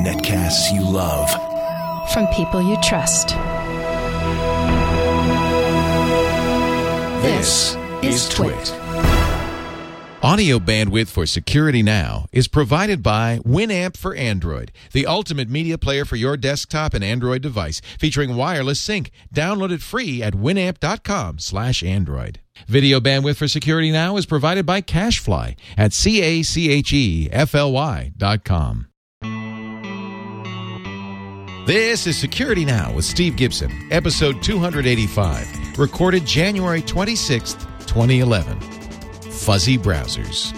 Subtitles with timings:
[0.00, 1.28] Netcasts you love.
[2.10, 3.36] From people you trust.
[7.22, 8.72] This is Twit.
[10.22, 16.06] Audio bandwidth for Security Now is provided by Winamp for Android, the ultimate media player
[16.06, 19.10] for your desktop and Android device, featuring wireless sync.
[19.34, 22.41] Download it free at winamp.com/android.
[22.68, 27.28] Video bandwidth for Security Now is provided by CacheFly at c a c h e
[27.32, 28.88] f l y dot com.
[31.66, 38.60] This is Security Now with Steve Gibson, episode 285, recorded January 26th, 2011
[39.30, 40.56] fuzzy browsers.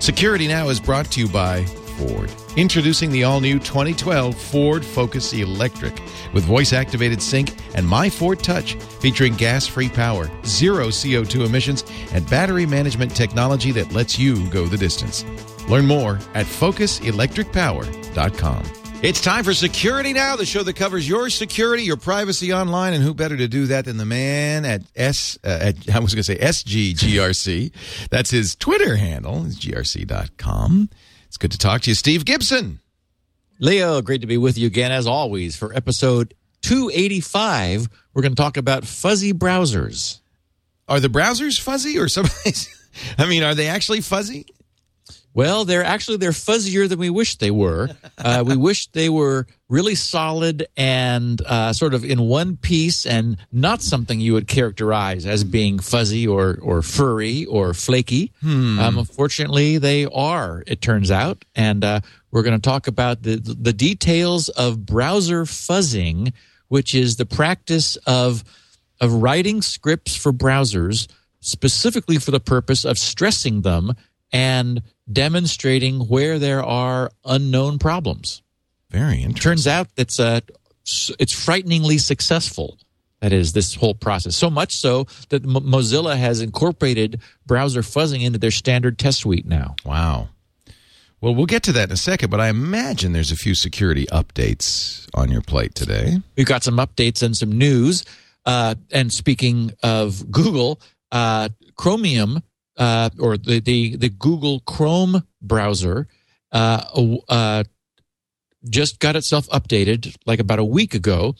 [0.00, 2.30] Security Now is brought to you by Ford.
[2.56, 6.00] Introducing the all new 2012 Ford Focus Electric
[6.32, 11.84] with voice activated sync and My Ford Touch, featuring gas free power, zero CO2 emissions,
[12.12, 15.22] and battery management technology that lets you go the distance.
[15.68, 18.62] Learn more at focuselectricpower.com.
[19.02, 23.04] It's time for Security Now, the show that covers your security, your privacy online, and
[23.04, 25.38] who better to do that than the man at S.
[25.44, 28.08] Uh, at, I was going to say SGGRC.
[28.08, 29.44] That's his Twitter handle.
[29.44, 30.88] It's grc.com.
[31.26, 32.80] It's good to talk to you, Steve Gibson.
[33.58, 37.88] Leo, great to be with you again, as always, for episode 285.
[38.12, 40.20] We're going to talk about fuzzy browsers.
[40.88, 42.52] Are the browsers fuzzy or something?
[43.18, 44.46] I mean, are they actually fuzzy?
[45.36, 47.90] Well, they're actually they're fuzzier than we wish they were.
[48.16, 53.36] Uh, we wish they were really solid and uh, sort of in one piece, and
[53.52, 58.32] not something you would characterize as being fuzzy or or furry or flaky.
[58.40, 58.78] Hmm.
[58.78, 60.64] Um, unfortunately, they are.
[60.66, 65.44] It turns out, and uh, we're going to talk about the the details of browser
[65.44, 66.32] fuzzing,
[66.68, 68.42] which is the practice of
[69.02, 71.08] of writing scripts for browsers
[71.40, 73.92] specifically for the purpose of stressing them
[74.36, 78.42] and demonstrating where there are unknown problems.
[78.90, 79.40] Very interesting.
[79.40, 80.40] Turns out it's uh,
[81.18, 82.78] it's frighteningly successful.
[83.20, 84.36] That is this whole process.
[84.36, 89.46] So much so that Mo- Mozilla has incorporated browser fuzzing into their standard test suite
[89.46, 89.74] now.
[89.86, 90.28] Wow.
[91.22, 94.04] Well, we'll get to that in a second, but I imagine there's a few security
[94.12, 96.18] updates on your plate today.
[96.36, 98.04] We've got some updates and some news.
[98.44, 100.78] Uh, and speaking of Google,
[101.10, 102.42] uh, Chromium
[102.76, 106.08] uh, or the, the the Google Chrome browser
[106.52, 106.82] uh,
[107.28, 107.64] uh,
[108.68, 111.34] just got itself updated like about a week ago,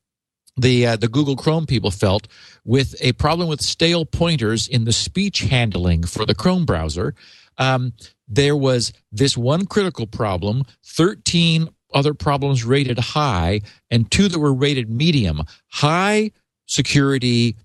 [0.56, 2.28] the uh, the Google Chrome people felt
[2.64, 7.14] with a problem with stale pointers in the speech handling for the Chrome browser.
[7.58, 7.92] Um,
[8.28, 14.52] there was this one critical problem, 13 other problems rated high, and two that were
[14.52, 15.42] rated medium.
[15.68, 16.32] High
[16.66, 17.56] security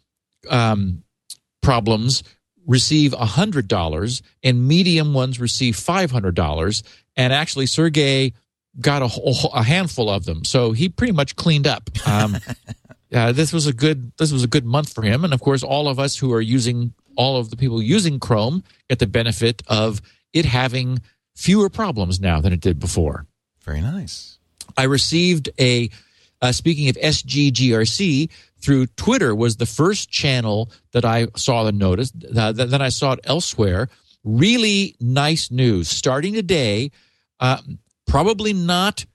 [0.49, 1.03] um,
[1.61, 2.23] problems
[2.67, 6.83] receive a $100, and medium ones receive $500.
[7.17, 8.33] And actually, Sergey
[8.79, 11.89] got a, a handful of them, so he pretty much cleaned up.
[12.07, 12.37] Um,
[13.13, 15.63] uh, this was a good this was a good month for him, and of course,
[15.63, 19.61] all of us who are using all of the people using Chrome get the benefit
[19.67, 20.01] of
[20.33, 20.99] it having
[21.35, 23.25] fewer problems now than it did before.
[23.63, 24.37] Very nice.
[24.77, 25.89] I received a
[26.41, 28.29] uh, speaking of SGGRC
[28.61, 32.11] through Twitter was the first channel that I saw the notice.
[32.35, 33.89] Uh, then I saw it elsewhere.
[34.23, 36.91] Really nice news starting today.
[37.39, 37.57] Uh,
[38.11, 39.05] probably not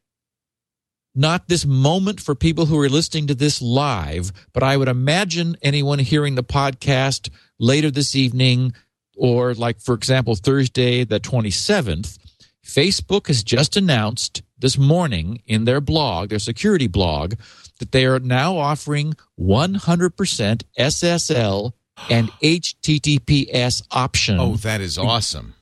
[1.14, 5.56] not this moment for people who are listening to this live, but I would imagine
[5.62, 8.75] anyone hearing the podcast later this evening
[9.16, 12.19] or like for example Thursday the 27th,
[12.64, 17.34] Facebook has just announced this morning in their blog, their security blog,
[17.78, 21.72] that they are now offering 100% SSL
[22.10, 24.40] and HTTPS option.
[24.40, 25.54] Oh, that is awesome.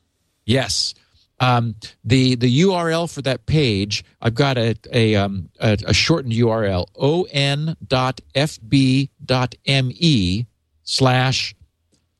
[0.44, 0.94] Yes.
[1.44, 1.74] Um,
[2.04, 6.86] the the URL for that page, I've got a a, um, a, a shortened URL
[6.94, 7.76] on.fb.me
[10.86, 11.54] slash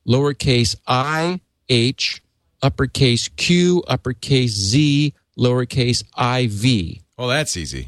[0.07, 1.39] lowercase i
[1.69, 2.21] h
[2.61, 7.01] uppercase q uppercase z lowercase i v.
[7.17, 7.87] Well, that's easy.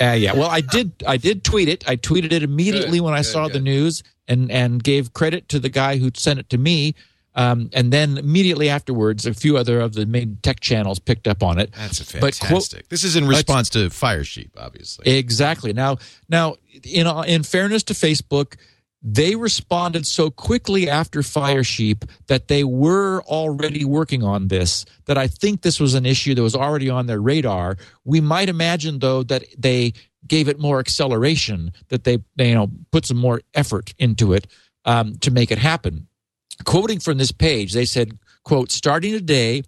[0.00, 0.32] Uh, yeah.
[0.32, 1.04] Well, I did.
[1.06, 1.88] I did tweet it.
[1.88, 5.48] I tweeted it immediately Good, when I good, saw the news, and and gave credit
[5.50, 6.94] to the guy who sent it to me.
[7.36, 11.42] Um, and then immediately afterwards, a few other of the main tech channels picked up
[11.42, 11.72] on it.
[11.76, 12.48] That's a But fantastic.
[12.80, 15.10] quote- this is in response to Fire Sheep, obviously.
[15.16, 15.72] Exactly.
[15.72, 15.98] Now,
[16.28, 18.54] now, in in fairness to Facebook,
[19.02, 24.86] they responded so quickly after Firesheep that they were already working on this.
[25.06, 27.76] That I think this was an issue that was already on their radar.
[28.04, 29.92] We might imagine, though, that they
[30.26, 31.72] gave it more acceleration.
[31.88, 34.46] That they, they you know put some more effort into it
[34.86, 36.06] um, to make it happen.
[36.64, 39.62] Quoting from this page, they said, "quote Starting today."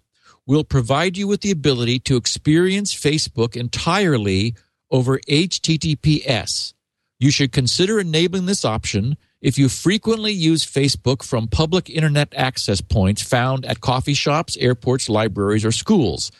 [0.47, 4.55] we'll provide you with the ability to experience Facebook entirely
[4.89, 6.73] over HTTPS.
[7.19, 12.81] You should consider enabling this option if you frequently use Facebook from public internet access
[12.81, 16.31] points found at coffee shops, airports, libraries, or schools.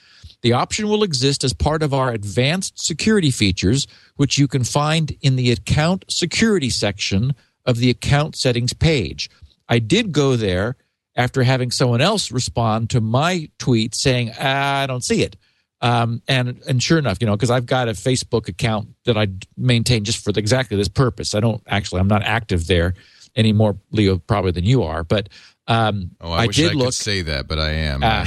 [0.42, 5.16] The option will exist as part of our advanced security features, which you can find
[5.22, 9.30] in the account security section of the account settings page.
[9.70, 10.78] I did go there
[11.16, 15.36] after having someone else respond to my tweet saying, "Ah, I don't see it.
[15.82, 19.28] Um, and and sure enough, you know, because I've got a Facebook account that I
[19.56, 21.36] maintain just for exactly this purpose.
[21.36, 22.96] I don't actually, I'm not active there
[23.36, 25.04] any more, Leo, probably than you are.
[25.04, 25.30] But
[25.68, 28.02] um, oh, I, wish did I look could say that, but I am.
[28.04, 28.26] Ah.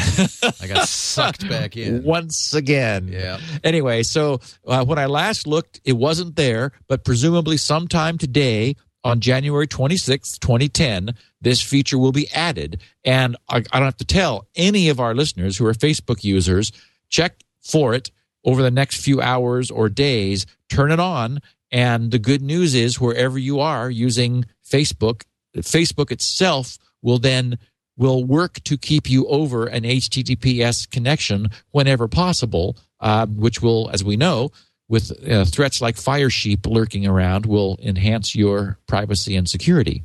[0.61, 2.03] I got sucked back in.
[2.05, 3.09] once again.
[3.09, 3.41] Yeah.
[3.65, 9.21] Anyway, so uh, when I last looked, it wasn't there, but presumably sometime today on
[9.21, 12.81] January 26th, 2010, this feature will be added.
[13.05, 16.73] And I, I don't have to tell any of our listeners who are Facebook users,
[17.09, 18.11] check for it
[18.45, 21.41] over the next few hours or days, turn it on.
[21.71, 25.23] And the good news is, wherever you are using Facebook,
[25.57, 27.59] Facebook itself will then
[27.97, 34.03] will work to keep you over an HTTPS connection whenever possible, uh, which will, as
[34.03, 34.51] we know,
[34.91, 40.03] with uh, threats like Firesheep lurking around, will enhance your privacy and security.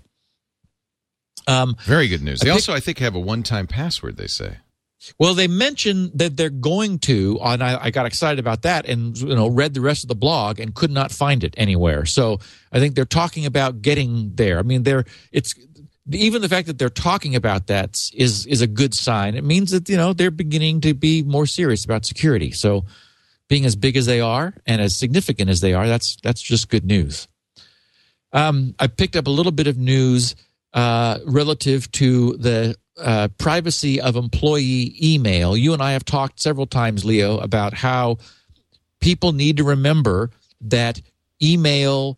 [1.48, 2.40] Um, Very good news.
[2.40, 4.18] They also, I think, have a one-time password.
[4.18, 4.58] They say.
[5.20, 9.18] well, they mentioned that they're going to, and I, I got excited about that, and
[9.18, 12.06] you know, read the rest of the blog and could not find it anywhere.
[12.06, 12.40] So
[12.72, 14.60] I think they're talking about getting there.
[14.60, 15.56] I mean, they're it's
[16.12, 19.34] even the fact that they're talking about that is is a good sign.
[19.34, 22.52] It means that you know they're beginning to be more serious about security.
[22.52, 22.86] So
[23.48, 26.70] being as big as they are and as significant as they are, that's that's just
[26.70, 27.28] good news.
[28.34, 30.36] Um, I picked up a little bit of news
[30.74, 35.56] uh, relative to the uh, privacy of employee email.
[35.56, 38.18] You and I have talked several times, Leo, about how
[39.00, 40.32] people need to remember
[40.62, 41.02] that
[41.42, 42.18] email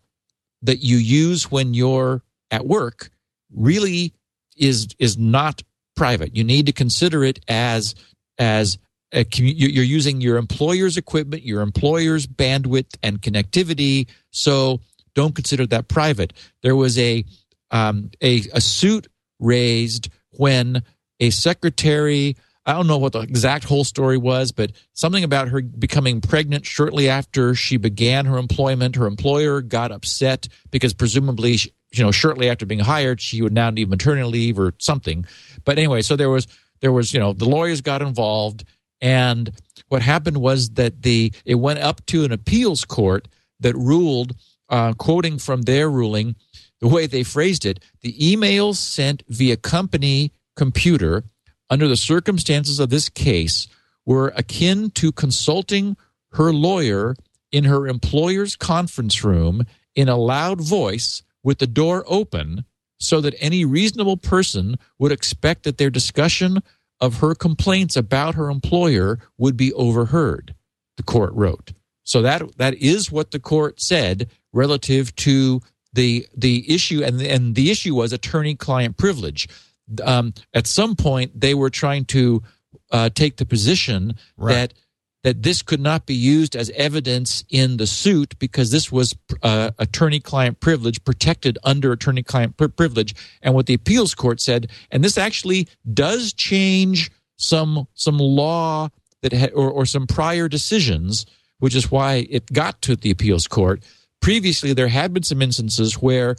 [0.62, 3.10] that you use when you're at work
[3.54, 4.12] really
[4.56, 5.62] is is not
[5.94, 6.34] private.
[6.34, 7.94] You need to consider it as
[8.38, 8.78] as
[9.12, 14.06] commu- you- you're using your employer's equipment, your employer's bandwidth and connectivity.
[14.30, 14.80] So
[15.14, 16.32] don't consider that private.
[16.62, 17.24] There was a
[17.70, 19.06] um, a, a suit
[19.40, 20.82] raised when
[21.20, 22.36] a secretary.
[22.64, 26.66] I don't know what the exact whole story was, but something about her becoming pregnant
[26.66, 28.96] shortly after she began her employment.
[28.96, 33.54] Her employer got upset because presumably, she- you know, shortly after being hired, she would
[33.54, 35.24] now need maternity leave or something.
[35.64, 36.46] But anyway, so there was
[36.80, 38.64] there was you know the lawyers got involved,
[39.00, 39.50] and
[39.88, 43.28] what happened was that the it went up to an appeals court
[43.60, 44.34] that ruled,
[44.68, 46.36] uh, quoting from their ruling,
[46.80, 51.24] the way they phrased it, the emails sent via company computer
[51.70, 53.68] under the circumstances of this case
[54.04, 55.96] were akin to consulting
[56.32, 57.14] her lawyer
[57.52, 59.64] in her employer's conference room
[59.94, 62.64] in a loud voice with the door open
[62.98, 66.62] so that any reasonable person would expect that their discussion
[67.00, 70.54] of her complaints about her employer would be overheard
[70.96, 71.72] the court wrote
[72.04, 75.60] so that that is what the court said relative to
[75.92, 79.48] the the issue and and the issue was attorney client privilege
[80.04, 82.42] um, at some point they were trying to
[82.92, 84.54] uh, take the position Right.
[84.54, 84.74] that
[85.28, 89.70] that this could not be used as evidence in the suit because this was uh,
[89.78, 93.14] attorney client privilege protected under attorney client privilege.
[93.42, 98.88] And what the appeals court said and this actually does change some some law
[99.20, 101.26] that ha- or, or some prior decisions
[101.58, 103.84] which is why it got to the appeals court.
[104.22, 106.36] Previously there had been some instances where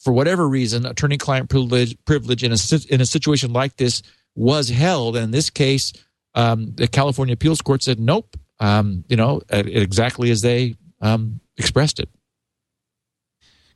[0.00, 2.58] for whatever reason attorney client privilege privilege in a
[2.88, 4.02] in a situation like this
[4.34, 5.14] was held.
[5.14, 5.92] And in this case
[6.34, 8.36] um, the California appeals court said nope.
[8.60, 12.08] Um, you know, exactly as they um, expressed it.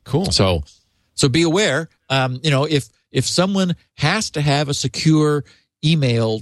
[0.05, 0.31] Cool.
[0.31, 0.63] So,
[1.13, 1.89] so be aware.
[2.09, 5.43] Um, you know, if if someone has to have a secure
[5.83, 6.41] email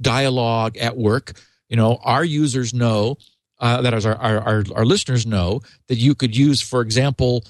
[0.00, 1.32] dialogue at work,
[1.68, 3.16] you know, our users know
[3.58, 7.44] uh, that is our, our, our our listeners know that you could use, for example,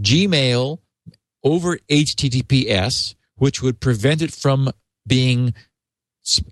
[0.00, 0.78] Gmail
[1.42, 4.70] over HTTPS, which would prevent it from
[5.06, 5.54] being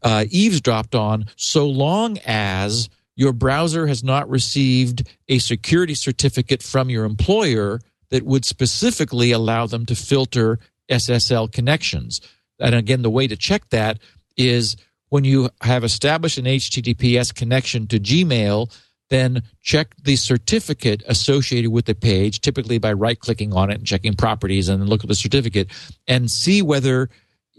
[0.03, 6.89] uh, eavesdropped on, so long as your browser has not received a security certificate from
[6.89, 10.59] your employer that would specifically allow them to filter
[10.91, 12.21] SSL connections.
[12.59, 13.99] And again, the way to check that
[14.37, 14.77] is
[15.11, 18.75] when you have established an HTTPS connection to Gmail,
[19.09, 23.87] then check the certificate associated with the page, typically by right clicking on it and
[23.87, 25.69] checking properties and then look at the certificate
[26.07, 27.11] and see whether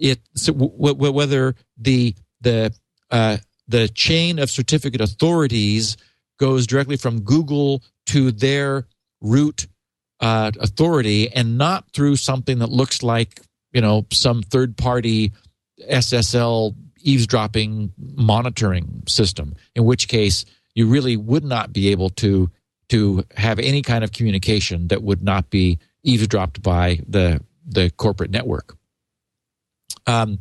[0.01, 2.73] it whether the the
[3.11, 5.95] uh, the chain of certificate authorities
[6.39, 8.87] goes directly from Google to their
[9.21, 9.67] root
[10.19, 13.41] uh, authority and not through something that looks like
[13.71, 15.31] you know some third party
[15.89, 19.55] SSL eavesdropping monitoring system.
[19.75, 22.49] In which case, you really would not be able to
[22.89, 28.31] to have any kind of communication that would not be eavesdropped by the the corporate
[28.31, 28.77] network.
[30.07, 30.39] Um,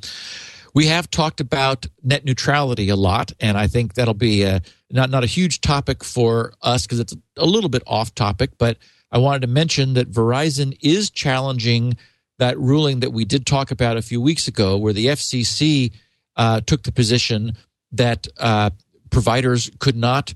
[0.75, 5.11] we have talked about net neutrality a lot, and I think that'll be a, not
[5.11, 8.79] not a huge topic for us because it's a little bit off topic, but
[9.13, 11.97] I wanted to mention that Verizon is challenging
[12.39, 15.93] that ruling that we did talk about a few weeks ago, where the FCC
[16.37, 17.53] uh, took the position
[17.93, 18.71] that uh,
[19.11, 20.33] providers could not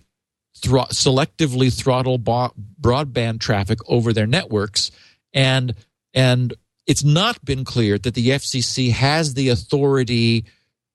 [0.57, 4.91] thro- selectively throttle bo- broadband traffic over their networks,
[5.33, 5.75] and
[6.13, 6.55] and
[6.87, 10.45] it's not been clear that the FCC has the authority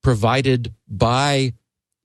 [0.03, 1.53] provided by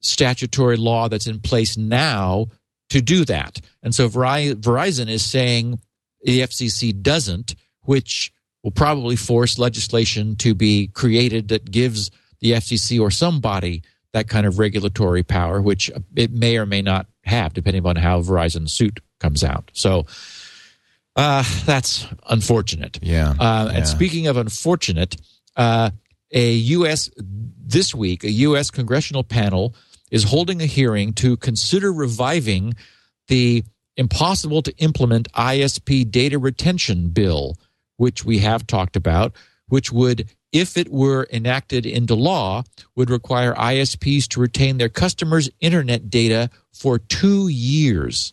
[0.00, 2.46] statutory law that's in place now
[2.90, 3.60] to do that.
[3.82, 5.80] And so Verizon is saying
[6.22, 12.10] the FCC doesn't, which will probably force legislation to be created that gives
[12.40, 17.06] the FCC or somebody that kind of regulatory power, which it may or may not
[17.24, 19.70] have, depending on how Verizon's suit comes out.
[19.74, 20.06] So
[21.16, 22.98] uh, that's unfortunate.
[23.02, 23.30] Yeah.
[23.30, 23.76] Uh, yeah.
[23.78, 25.16] And speaking of unfortunate,
[25.56, 25.90] uh,
[26.32, 27.10] a U.S.
[27.16, 28.70] this week, a U.S.
[28.70, 29.74] congressional panel
[30.10, 32.74] is holding a hearing to consider reviving
[33.28, 33.64] the
[33.96, 37.56] impossible to implement ISP data retention bill,
[37.96, 39.32] which we have talked about,
[39.68, 42.64] which would, if it were enacted into law,
[42.96, 48.32] would require ISPs to retain their customers' internet data for two years,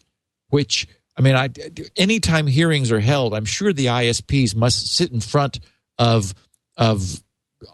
[0.49, 0.87] which
[1.21, 1.49] I mean, I,
[1.95, 5.59] anytime hearings are held, I'm sure the ISPs must sit in front
[5.99, 6.33] of
[6.77, 7.21] of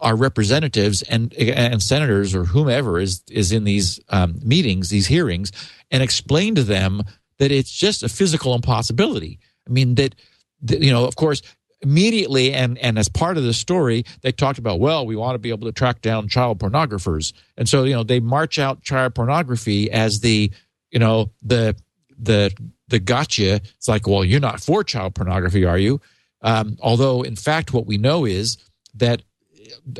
[0.02, 5.50] our representatives and and senators or whomever is is in these um, meetings, these hearings,
[5.90, 7.02] and explain to them
[7.38, 9.38] that it's just a physical impossibility.
[9.66, 10.14] I mean that,
[10.62, 11.40] that you know, of course,
[11.80, 15.38] immediately and and as part of the story, they talked about well, we want to
[15.38, 19.14] be able to track down child pornographers, and so you know they march out child
[19.14, 20.52] pornography as the
[20.90, 21.74] you know the
[22.18, 22.52] the
[22.88, 23.56] the gotcha.
[23.76, 26.00] It's like, well, you're not for child pornography, are you?
[26.42, 28.58] Um, although, in fact, what we know is
[28.94, 29.22] that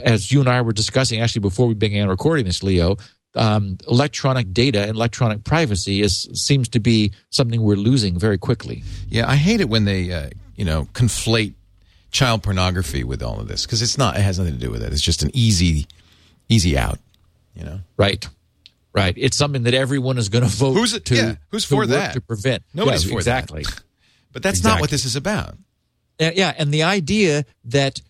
[0.03, 2.97] as you and I were discussing actually before we began recording this, Leo,
[3.35, 8.83] um, electronic data and electronic privacy is seems to be something we're losing very quickly.
[9.09, 11.55] Yeah, I hate it when they uh, you know conflate
[12.11, 14.17] child pornography with all of this because it's not.
[14.17, 14.93] It has nothing to do with it.
[14.93, 15.87] It's just an easy
[16.49, 16.99] easy out.
[17.55, 18.27] You know, right.
[18.93, 19.15] Right.
[19.17, 22.15] It's something that everyone is going to vote Who's it, to, yeah, who's for that?
[22.15, 22.63] to prevent.
[22.75, 23.63] Nobody's yeah, for exactly.
[23.63, 23.83] that.
[24.33, 24.77] But that's exactly.
[24.77, 25.57] not what this is about.
[26.19, 28.01] Yeah, and the idea that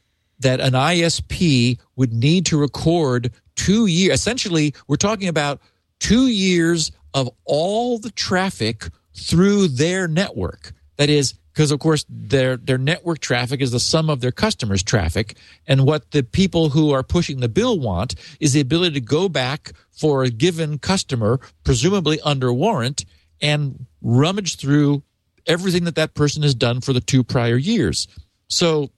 [0.41, 4.15] that an ISP would need to record two years.
[4.15, 5.61] Essentially, we're talking about
[5.99, 10.73] two years of all the traffic through their network.
[10.97, 14.81] That is, because of course their their network traffic is the sum of their customers'
[14.81, 15.37] traffic,
[15.67, 19.29] and what the people who are pushing the bill want is the ability to go
[19.29, 23.05] back for a given customer, presumably under warrant,
[23.43, 25.03] and rummage through
[25.49, 28.07] everything that that person has done for the two prior years.
[28.47, 28.93] So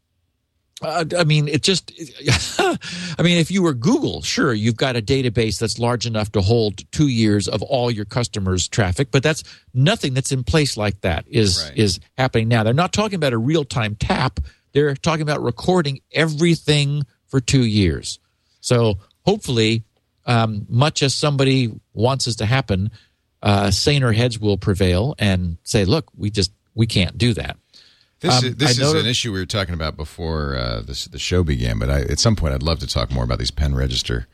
[0.82, 1.92] uh, I mean, it just,
[2.58, 6.40] I mean, if you were Google, sure, you've got a database that's large enough to
[6.40, 9.44] hold two years of all your customers' traffic, but that's
[9.74, 11.78] nothing that's in place like that is, right.
[11.78, 12.62] is happening now.
[12.62, 14.40] They're not talking about a real time tap.
[14.72, 18.18] They're talking about recording everything for two years.
[18.60, 19.84] So hopefully,
[20.26, 22.90] um, much as somebody wants this to happen,
[23.42, 27.56] uh, saner heads will prevail and say, look, we just, we can't do that.
[28.20, 31.18] This, um, is, this is an issue we were talking about before uh, this, the
[31.18, 33.74] show began, but I, at some point I'd love to talk more about these pen
[33.74, 34.26] register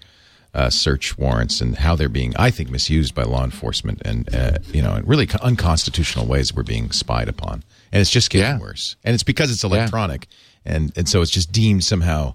[0.54, 4.58] uh, search warrants and how they're being, I think, misused by law enforcement and uh,
[4.72, 7.62] you know, in really unconstitutional ways we're being spied upon,
[7.92, 8.58] and it's just getting Yeah.
[8.60, 8.96] worse.
[9.04, 10.26] And it's because it's electronic,
[10.64, 12.34] and and so it's just deemed somehow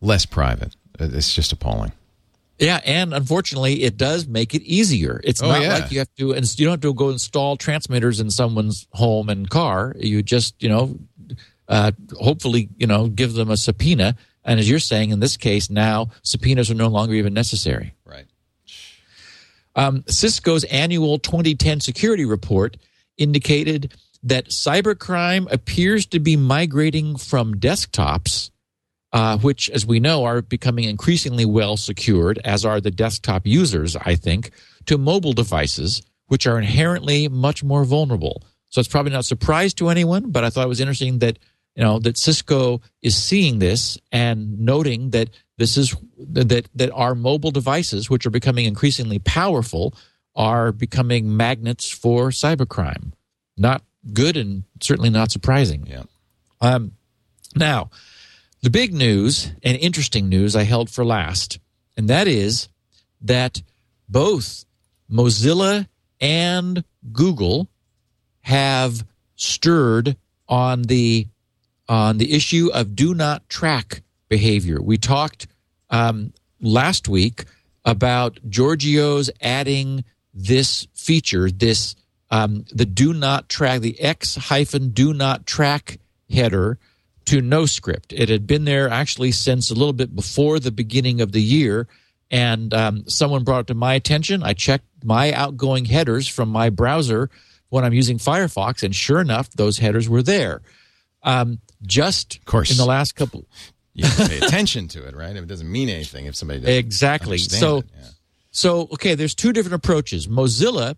[0.00, 0.76] less private.
[1.00, 1.92] Uh, It's just appalling.
[2.58, 5.20] Yeah, and unfortunately, it does make it easier.
[5.24, 5.74] It's Oh, not yeah.
[5.74, 9.28] like you have to, and you don't have to go install transmitters in someone's home
[9.28, 9.94] and car.
[9.98, 10.98] You just, you know,
[11.68, 14.16] uh, hopefully, you know, give them a subpoena.
[14.44, 17.94] And as you're saying, in this case, now subpoenas are no longer even necessary.
[18.04, 18.26] Right.
[19.74, 22.76] Um, Cisco's annual 2010 security report
[23.16, 23.92] indicated
[24.22, 28.50] that cybercrime appears to be migrating from desktops,
[29.12, 33.96] uh, which, as we know, are becoming increasingly well secured, as are the desktop users,
[33.96, 34.50] I think,
[34.86, 38.42] to mobile devices, which are inherently much more vulnerable.
[38.70, 41.38] So it's probably not a surprise to anyone, but I thought it was interesting that
[41.76, 47.14] you know that Cisco is seeing this and noting that this is that that our
[47.14, 49.94] mobile devices, which are becoming increasingly powerful,
[50.34, 53.12] are becoming magnets for cybercrime.
[53.58, 55.86] Not good and certainly not surprising.
[55.86, 56.04] Yeah.
[56.60, 56.92] Um,
[57.54, 57.90] now,
[58.62, 61.58] the big news and interesting news I held for last,
[61.96, 62.68] and that is
[63.20, 63.62] that
[64.08, 64.64] both
[65.10, 65.88] Mozilla
[66.20, 67.68] and Google
[68.42, 69.04] have
[69.34, 70.16] stirred
[70.48, 71.26] on the
[71.88, 74.80] on the issue of do not track behavior.
[74.80, 75.48] We talked
[75.90, 77.44] um, last week
[77.84, 81.96] about Giorgio's adding this feature, this
[82.30, 85.98] um, the do not track, the X hyphen do not track
[86.30, 86.78] header
[87.26, 88.06] to NoScript.
[88.12, 91.86] It had been there actually since a little bit before the beginning of the year,
[92.30, 94.42] and um, someone brought it to my attention.
[94.42, 97.30] I checked my outgoing headers from my browser
[97.68, 100.62] when I'm using Firefox, and sure enough, those headers were there.
[101.22, 102.70] Um, just Of course.
[102.70, 103.46] in the last couple,
[103.94, 105.36] You have to pay attention to it, right?
[105.36, 107.38] It doesn't mean anything if somebody doesn't Exactly.
[107.38, 107.84] So- it.
[107.94, 108.04] Yeah.
[108.54, 110.28] So, okay, there's two different approaches.
[110.28, 110.96] Mozilla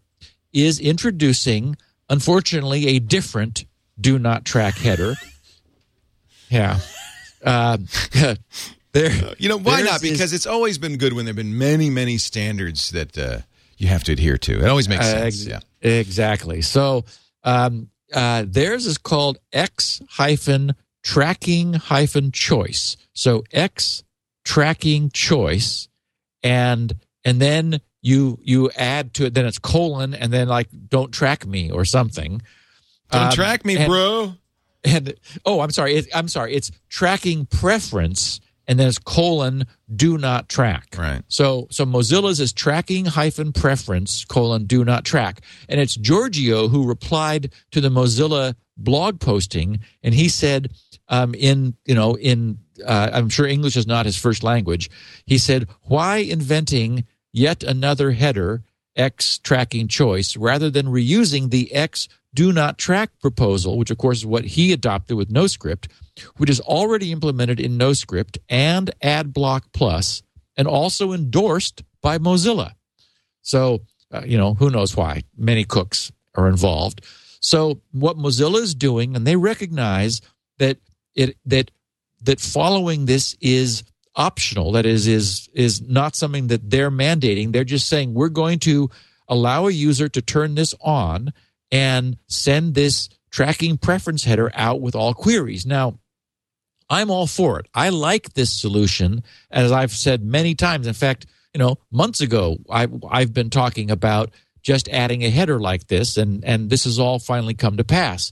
[0.52, 1.76] is introducing,
[2.10, 3.64] unfortunately, a different
[4.00, 5.14] do not track header.
[6.54, 6.78] Yeah.
[7.44, 7.88] Um,
[8.92, 10.00] there, You know why not?
[10.00, 13.38] Because it's always been good when there've been many, many standards that uh,
[13.76, 14.60] you have to adhere to.
[14.64, 15.46] It always makes Uh, sense.
[15.46, 15.60] ex- yeah.
[15.90, 16.62] Exactly.
[16.62, 17.04] So
[17.42, 22.96] um, uh, theirs is called X hyphen tracking hyphen choice.
[23.12, 24.02] So X
[24.44, 25.88] tracking choice,
[26.42, 29.34] and and then you you add to it.
[29.34, 32.40] Then it's colon, and then like don't track me or something.
[33.10, 34.34] Don't Um, track me, and- bro.
[34.84, 40.18] And oh i'm sorry it, i'm sorry it's tracking preference and then it's colon do
[40.18, 40.94] not track.
[40.96, 41.22] Right.
[41.28, 45.40] so so mozilla's is tracking hyphen preference colon do not track.
[45.68, 50.72] And it's giorgio who replied to the mozilla blog posting and he said
[51.08, 54.90] um, in you know in uh, i'm sure english is not his first language.
[55.26, 58.62] He said why inventing yet another header
[58.96, 64.18] x tracking choice rather than reusing the x do not track proposal which of course
[64.18, 65.88] is what he adopted with noscript
[66.36, 70.22] which is already implemented in noscript and adblock plus
[70.56, 72.72] and also endorsed by mozilla
[73.44, 75.22] so, uh, you know, who knows why?
[75.36, 77.02] Many cooks are involved.
[77.40, 80.22] So, what Mozilla is doing, and they recognize
[80.58, 80.78] that
[81.14, 81.70] it that
[82.22, 83.84] that following this is
[84.16, 84.72] optional.
[84.72, 87.52] That is is is not something that they're mandating.
[87.52, 88.90] They're just saying we're going to
[89.28, 91.32] allow a user to turn this on
[91.74, 95.66] and send this tracking preference header out with all queries.
[95.66, 95.98] Now,
[96.88, 97.66] I'm all for it.
[97.74, 100.86] I like this solution, as I've said many times.
[100.86, 104.30] In fact, you know, months ago, I, I've been talking about
[104.62, 108.30] just adding a header like this, and and this has all finally come to pass.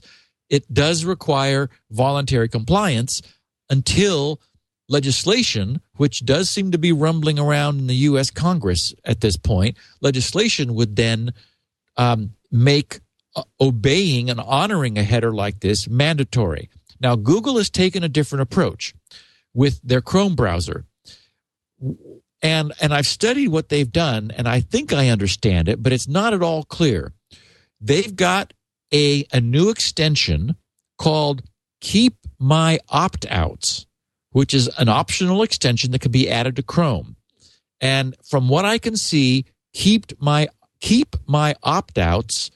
[0.49, 3.21] It does require voluntary compliance
[3.69, 4.39] until
[4.87, 8.31] legislation, which does seem to be rumbling around in the U.S.
[8.31, 11.33] Congress at this point, legislation would then
[11.97, 13.01] um, make
[13.59, 16.69] obeying and honoring a header like this mandatory.
[16.99, 18.93] Now, Google has taken a different approach
[19.53, 20.85] with their Chrome browser.
[22.41, 26.07] And and I've studied what they've done and I think I understand it, but it's
[26.07, 27.13] not at all clear.
[27.79, 28.53] They've got
[28.93, 30.55] a a new extension
[30.97, 31.43] called
[31.81, 33.85] Keep My Opt-outs,
[34.31, 37.15] which is an optional extension that can be added to Chrome.
[37.81, 40.47] And from what I can see, keep my
[40.79, 42.51] keep my opt-outs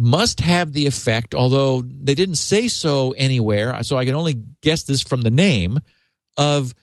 [0.00, 4.84] must have the effect, although they didn't say so anywhere, so I can only guess
[4.84, 5.78] this from the name,
[6.38, 6.74] of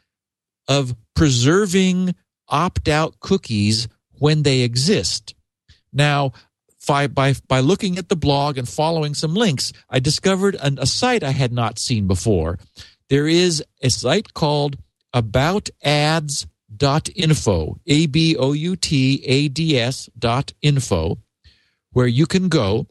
[0.67, 2.13] of preserving
[2.47, 3.87] opt-out cookies
[4.19, 5.33] when they exist.
[5.91, 6.33] Now,
[6.85, 10.85] by, by, by looking at the blog and following some links, I discovered an, a
[10.85, 12.59] site I had not seen before.
[13.09, 14.77] There is a site called
[15.13, 16.45] aboutads.info,
[17.15, 21.17] info a b o u t a d s dot info
[21.91, 22.85] where you can go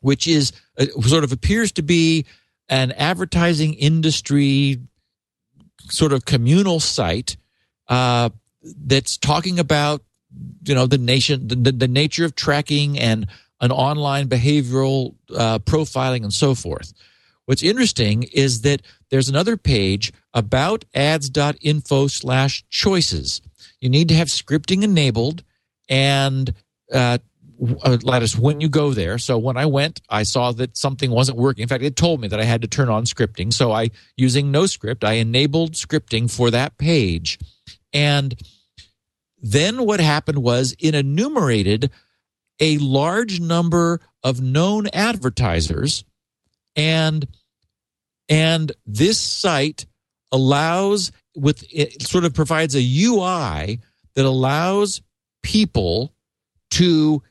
[0.00, 2.24] which is uh, sort of appears to be
[2.68, 4.78] an advertising industry
[5.90, 7.36] sort of communal site
[7.88, 8.28] uh,
[8.62, 10.02] that's talking about
[10.64, 13.26] you know the nation the, the nature of tracking and
[13.60, 16.92] an online behavioral uh, profiling and so forth.
[17.46, 23.40] What's interesting is that there's another page about ads.info slash choices.
[23.80, 25.42] You need to have scripting enabled
[25.88, 26.52] and
[26.92, 27.18] uh,
[27.82, 29.18] uh, Lattice, when you go there.
[29.18, 31.62] So when I went, I saw that something wasn't working.
[31.62, 33.52] In fact, it told me that I had to turn on scripting.
[33.52, 37.38] So I, using NoScript, I enabled scripting for that page.
[37.92, 38.34] And
[39.40, 41.90] then what happened was it enumerated
[42.60, 46.04] a large number of known advertisers
[46.74, 47.26] and
[48.28, 49.86] and this site
[50.32, 53.80] allows with it sort of provides a UI
[54.14, 55.00] that allows
[55.42, 56.12] people
[56.70, 57.22] to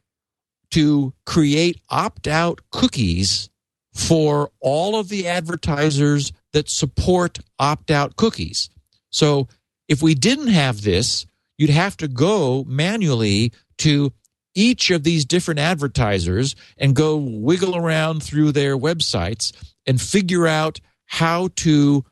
[0.72, 3.50] to create opt out cookies
[3.94, 8.70] for all of the advertisers that support opt out cookies.
[9.10, 9.48] So
[9.88, 11.26] if we didn't have this,
[11.58, 14.14] you'd have to go manually to
[14.54, 19.52] each of these different advertisers and go wiggle around through their websites
[19.86, 22.04] and figure out how to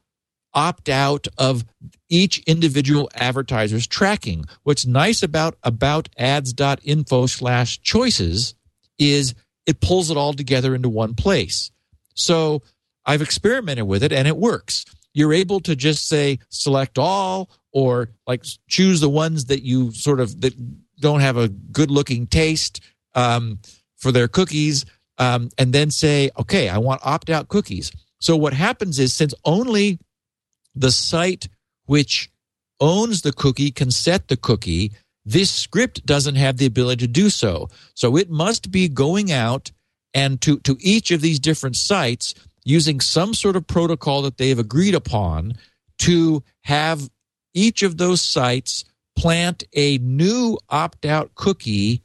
[0.56, 1.66] opt out of
[2.10, 4.46] each individual advertiser's tracking.
[4.64, 8.56] What's nice about about ads.info slash choices
[8.98, 11.72] is it pulls it all together into one place.
[12.14, 12.64] So
[13.06, 14.86] I've experimented with it and it works.
[15.14, 20.20] You're able to just say select all or like choose the ones that you sort
[20.20, 20.54] of that
[21.00, 22.82] don't have a good looking taste
[23.16, 23.60] um,
[23.98, 24.86] for their cookies
[25.18, 27.92] um, and then say, okay, I want opt out cookies.
[28.20, 30.00] So what happens is since only
[30.76, 31.48] the site
[31.86, 32.30] which
[32.80, 34.92] owns the cookie can set the cookie.
[35.26, 37.70] This script doesn't have the ability to do so.
[37.94, 39.72] So it must be going out
[40.14, 42.34] and to, to each of these different sites
[42.64, 45.54] using some sort of protocol that they've agreed upon
[46.00, 47.10] to have
[47.54, 48.86] each of those sites
[49.16, 52.02] plant a new opt out cookie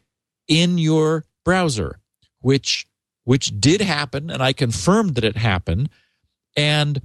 [0.46, 1.98] in your browser,
[2.40, 2.87] which
[3.24, 5.90] which did happen, and I confirmed that it happened.
[6.56, 7.00] And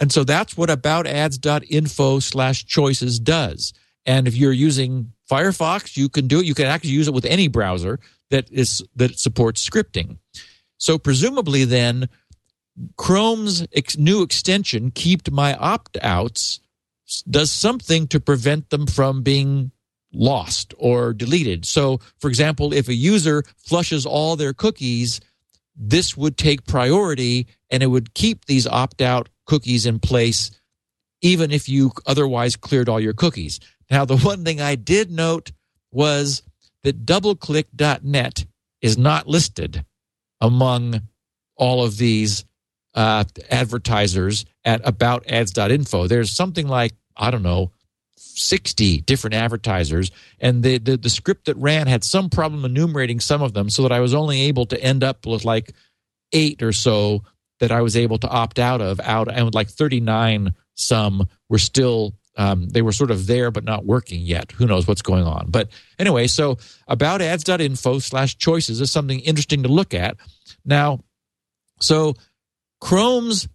[0.00, 3.72] and so that's what about ads.info slash choices does.
[4.06, 6.46] And if you're using Firefox, you can do it.
[6.46, 7.98] You can actually use it with any browser
[8.30, 10.18] that is that supports scripting.
[10.78, 12.08] So presumably then
[12.96, 16.60] Chrome's ex- new extension, Keep My Opt Outs,
[17.28, 19.72] does something to prevent them from being
[20.12, 21.66] lost or deleted.
[21.66, 25.20] So, for example, if a user flushes all their cookies,
[25.76, 30.52] this would take priority and it would keep these opt out cookies in place,
[31.22, 33.58] even if you otherwise cleared all your cookies.
[33.90, 35.50] Now, the one thing I did note
[35.90, 36.42] was
[36.84, 38.44] that doubleclick.net
[38.80, 39.84] is not listed
[40.40, 41.02] among
[41.56, 42.44] all of these
[42.94, 46.06] uh, advertisers at aboutads.info.
[46.06, 47.72] There's something like, I don't know,
[48.16, 50.10] 60 different advertisers.
[50.38, 53.82] And the, the, the script that ran had some problem enumerating some of them so
[53.82, 55.72] that I was only able to end up with like
[56.32, 57.24] eight or so
[57.60, 62.14] that I was able to opt out of out and like 39 some were still
[62.36, 64.52] um, they were sort of there but not working yet.
[64.52, 65.50] Who knows what's going on?
[65.50, 70.16] But anyway, so about ads.info slash choices is something interesting to look at.
[70.64, 71.00] Now,
[71.80, 72.14] so
[72.80, 73.48] Chrome's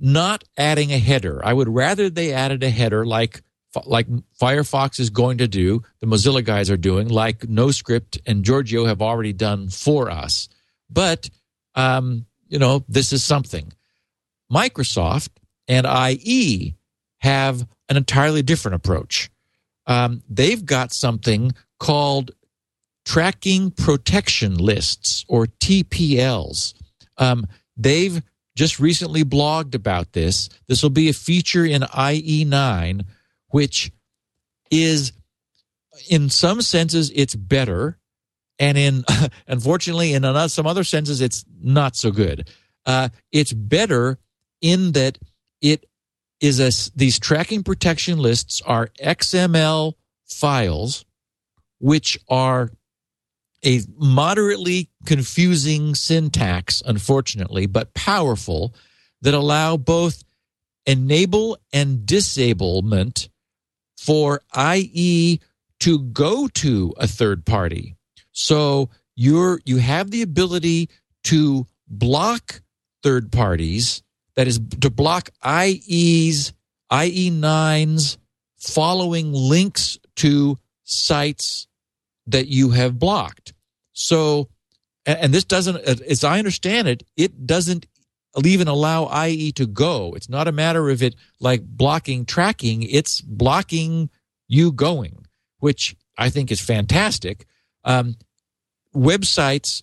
[0.00, 1.44] not adding a header.
[1.44, 3.42] I would rather they added a header like
[3.84, 4.06] like
[4.40, 9.02] Firefox is going to do, the Mozilla guys are doing, like NoScript and Giorgio have
[9.02, 10.48] already done for us.
[10.88, 11.28] But
[11.74, 13.72] um, you know, this is something.
[14.50, 15.30] Microsoft
[15.66, 16.76] and IE
[17.18, 19.28] have an entirely different approach.
[19.88, 22.30] Um, they've got something called
[23.04, 26.74] tracking protection lists or TPLs.
[27.18, 28.22] Um, they've
[28.54, 30.48] just recently blogged about this.
[30.68, 33.04] This will be a feature in IE9,
[33.48, 33.90] which
[34.70, 35.10] is,
[36.08, 37.98] in some senses, it's better
[38.58, 39.04] and in
[39.46, 42.50] unfortunately in some other senses it's not so good.
[42.86, 44.18] Uh, it's better
[44.60, 45.18] in that
[45.60, 45.86] it
[46.40, 49.94] is a these tracking protection lists are xml
[50.26, 51.04] files
[51.78, 52.70] which are
[53.64, 58.74] a moderately confusing syntax unfortunately but powerful
[59.22, 60.22] that allow both
[60.86, 63.28] enable and disablement
[63.96, 65.40] for IE
[65.80, 67.93] to go to a third party
[68.34, 70.90] so you're you have the ability
[71.24, 72.60] to block
[73.02, 74.02] third parties,
[74.34, 76.52] that is to block IE's
[76.92, 78.18] IE9's
[78.58, 81.66] following links to sites
[82.26, 83.52] that you have blocked.
[83.92, 84.48] So,
[85.06, 87.86] and this doesn't, as I understand it, it doesn't
[88.44, 90.14] even allow IE to go.
[90.14, 94.10] It's not a matter of it like blocking tracking, it's blocking
[94.48, 95.26] you going,
[95.58, 97.46] which I think is fantastic.
[97.84, 98.16] Um,
[98.94, 99.82] websites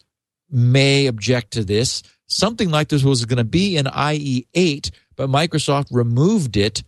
[0.50, 2.04] may object to this.
[2.28, 6.84] Something like this was going to be in IE 8, but Microsoft removed it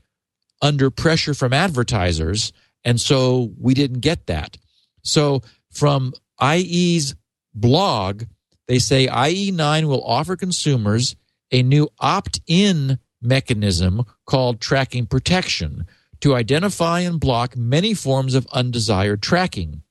[0.62, 2.54] under pressure from advertisers.
[2.86, 4.58] And so we didn't get that.
[5.02, 7.16] So from IE's
[7.54, 8.24] blog,
[8.68, 11.16] they say IE9 will offer consumers
[11.52, 15.86] a new opt in mechanism called tracking protection
[16.22, 19.84] to identify and block many forms of undesired tracking.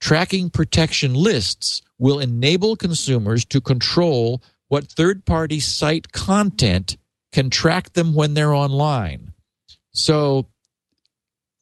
[0.00, 6.96] Tracking protection lists will enable consumers to control what third party site content
[7.32, 9.32] can track them when they're online.
[9.92, 10.46] So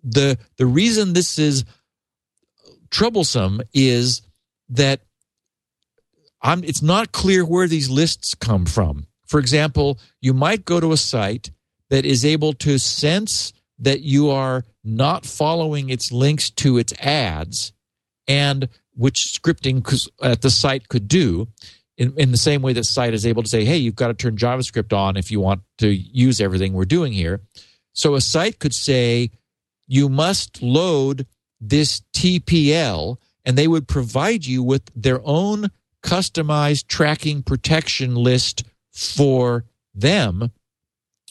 [0.04, 1.64] the the reason this is
[2.90, 4.22] troublesome is
[4.68, 5.00] that
[6.40, 9.06] I'm, it's not clear where these lists come from.
[9.26, 11.50] For example, you might go to a site
[11.90, 17.72] that is able to sense that you are not following its links to its ads
[18.28, 21.48] and which scripting at uh, the site could do
[21.96, 24.14] in, in the same way that site is able to say, hey, you've got to
[24.14, 27.40] turn JavaScript on if you want to use everything we're doing here.
[27.92, 29.30] So a site could say,
[29.88, 31.26] you must load
[31.60, 35.70] this TPL, and they would provide you with their own
[36.02, 39.64] customized tracking protection list for
[39.94, 40.52] them,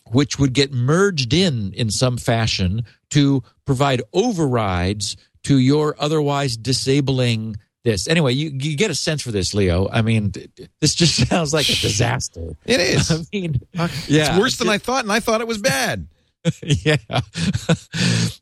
[0.08, 5.16] which would get merged in in some fashion to provide overrides
[5.48, 7.56] to your otherwise disabling
[7.86, 8.10] this.
[8.10, 9.88] Anyway, you, you get a sense for this, Leo.
[9.90, 10.34] I mean,
[10.82, 12.58] this just sounds like a disaster.
[12.66, 13.10] It is.
[13.12, 16.08] I mean, yeah, it's worse than I thought, and I thought it was bad.
[16.62, 16.98] yeah.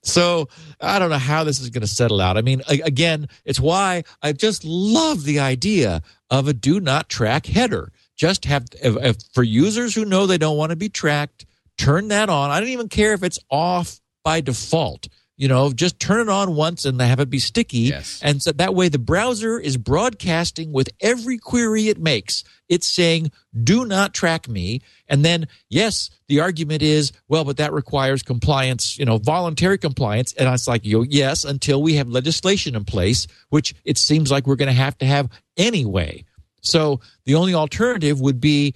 [0.02, 0.50] so
[0.82, 2.38] I don't know how this is going to settle out.
[2.38, 7.46] I mean, again, it's why I just love the idea of a do not track
[7.46, 7.92] header.
[8.16, 11.46] Just have, if, if, for users who know they don't want to be tracked,
[11.78, 12.50] turn that on.
[12.50, 15.08] I don't even care if it's off by default.
[15.38, 17.80] You know, just turn it on once and have it be sticky.
[17.80, 18.22] Yes.
[18.24, 22.46] And so that way the browser is broadcasting with every query it makes.
[22.70, 23.32] It's saying,
[23.64, 24.82] do not track me.
[25.10, 30.34] And then, yes, the argument is, well, but that requires compliance, you know, voluntary compliance.
[30.34, 34.48] And it's like, yo, yes, until we have legislation in place, which it seems like
[34.48, 36.24] we're going to have to have anyway.
[36.62, 38.74] So the only alternative would be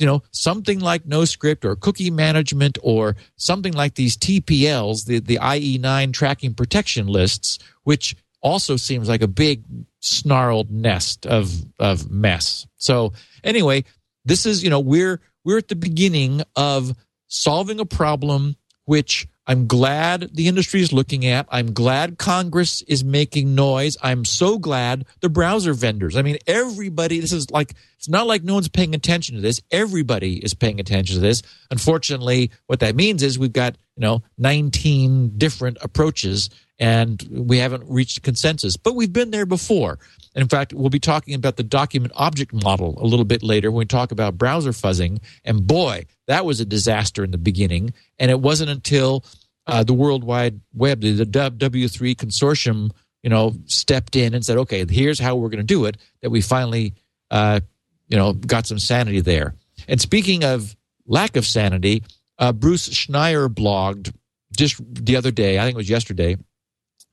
[0.00, 5.36] you know, something like NoScript or cookie management or something like these TPLs, the, the
[5.36, 9.62] IE9 tracking protection lists, which also seems like a big
[10.00, 12.66] snarled nest of, of mess.
[12.78, 13.12] So
[13.44, 13.84] anyway,
[14.24, 19.66] this is, you know, we're, we're at the beginning of solving a problem which I'm
[19.66, 21.44] glad the industry is looking at.
[21.50, 23.96] I'm glad Congress is making noise.
[24.00, 26.16] I'm so glad the browser vendors.
[26.16, 29.60] I mean, everybody, this is like, it's not like no one's paying attention to this.
[29.72, 31.42] Everybody is paying attention to this.
[31.68, 37.82] Unfortunately, what that means is we've got, you know, 19 different approaches and we haven't
[37.88, 39.98] reached consensus, but we've been there before.
[40.34, 43.80] In fact, we'll be talking about the document object model a little bit later when
[43.80, 45.20] we talk about browser fuzzing.
[45.44, 47.92] And boy, that was a disaster in the beginning.
[48.18, 49.24] And it wasn't until
[49.70, 52.90] uh, the World Wide Web, the W3 consortium,
[53.22, 56.30] you know, stepped in and said, okay, here's how we're going to do it, that
[56.30, 56.94] we finally,
[57.30, 57.60] uh,
[58.08, 59.54] you know, got some sanity there.
[59.86, 60.74] And speaking of
[61.06, 62.02] lack of sanity,
[62.38, 64.12] uh, Bruce Schneier blogged
[64.56, 66.36] just the other day, I think it was yesterday,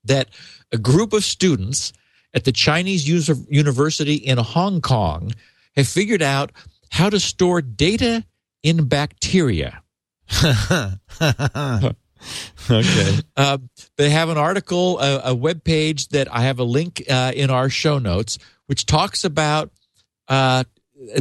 [0.06, 0.30] that
[0.72, 1.94] a group of students
[2.34, 5.32] at the Chinese University in Hong Kong
[5.76, 6.52] have figured out
[6.90, 8.26] how to store data
[8.64, 9.84] in bacteria.
[12.70, 13.18] okay.
[13.36, 13.58] Uh,
[13.98, 17.50] they have an article, a, a web page that I have a link uh, in
[17.50, 19.72] our show notes, which talks about.
[20.28, 20.64] Uh,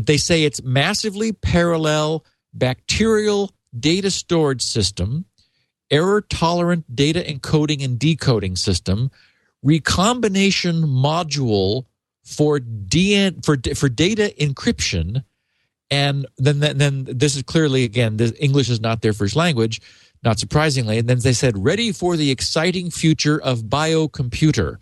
[0.01, 5.27] they say it's massively parallel bacterial data storage system,
[5.91, 9.11] error tolerant data encoding and decoding system,
[9.63, 11.85] recombination module
[12.25, 15.25] for DN, for for data encryption,
[15.91, 19.81] and then then this is clearly again the English is not their first language
[20.22, 20.98] not surprisingly.
[20.98, 24.79] And then they said, ready for the exciting future of biocomputer.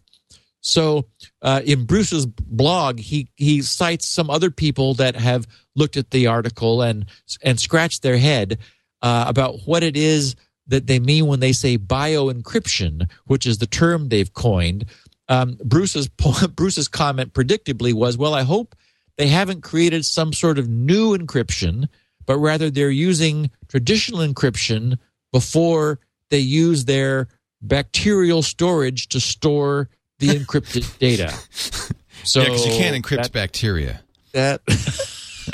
[0.60, 1.06] So
[1.42, 6.26] uh, in Bruce's blog, he, he cites some other people that have looked at the
[6.26, 7.06] article and,
[7.42, 8.58] and scratched their head
[9.02, 10.34] uh, about what it is
[10.66, 14.86] that they mean when they say bioencryption, which is the term they've coined.
[15.28, 16.08] Um, Bruce's
[16.56, 18.74] Bruce's comment predictably was, "Well, I hope
[19.16, 21.88] they haven't created some sort of new encryption,
[22.26, 24.98] but rather they're using traditional encryption
[25.34, 25.98] before
[26.30, 27.26] they use their
[27.60, 29.88] bacterial storage to store
[30.20, 31.34] the encrypted data.
[32.22, 34.00] So yeah, because you can't encrypt that, bacteria.
[34.32, 34.60] that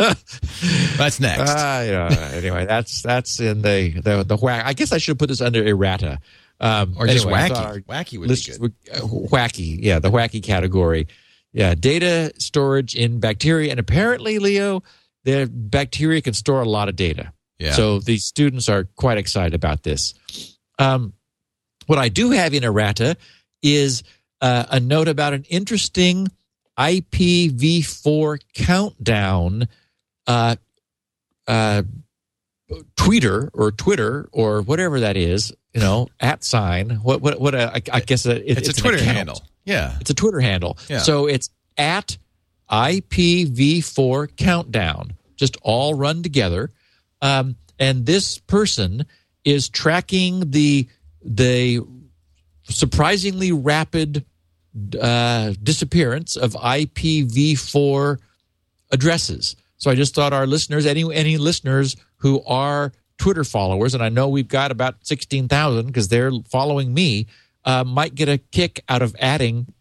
[0.98, 1.50] That's next.
[1.50, 4.64] Uh, yeah, anyway, that's that's in the the the whack.
[4.66, 6.20] I guess I should put this under errata,
[6.60, 7.84] um, or just anyway, I wacky.
[7.84, 8.74] Wacky would list be good.
[8.92, 11.08] uh, wacky, yeah, the wacky category.
[11.52, 14.82] Yeah, data storage in bacteria, and apparently, Leo,
[15.24, 17.32] the bacteria can store a lot of data.
[17.60, 17.72] Yeah.
[17.72, 20.14] So these students are quite excited about this.
[20.78, 21.12] Um,
[21.86, 23.16] what I do have in errata
[23.62, 24.02] is
[24.40, 26.28] uh, a note about an interesting
[26.78, 29.68] IPv4 countdown
[30.26, 30.56] uh,
[31.46, 31.82] uh,
[32.96, 36.90] tweeter or Twitter or whatever that is, you know, at sign.
[37.02, 37.54] What what what?
[37.54, 39.42] uh, I, I guess it, it's, it's a Twitter handle.
[39.64, 39.96] Yeah.
[40.00, 40.78] It's a Twitter handle.
[40.88, 41.00] Yeah.
[41.00, 42.16] So it's at
[42.70, 46.70] IPv4 countdown, just all run together.
[47.22, 49.06] Um, and this person
[49.44, 50.88] is tracking the
[51.22, 51.80] the
[52.64, 54.24] surprisingly rapid
[55.00, 58.18] uh, disappearance of IPv4
[58.92, 59.56] addresses.
[59.76, 64.08] So I just thought our listeners, any any listeners who are Twitter followers, and I
[64.08, 67.26] know we've got about sixteen thousand because they're following me,
[67.64, 69.72] uh, might get a kick out of adding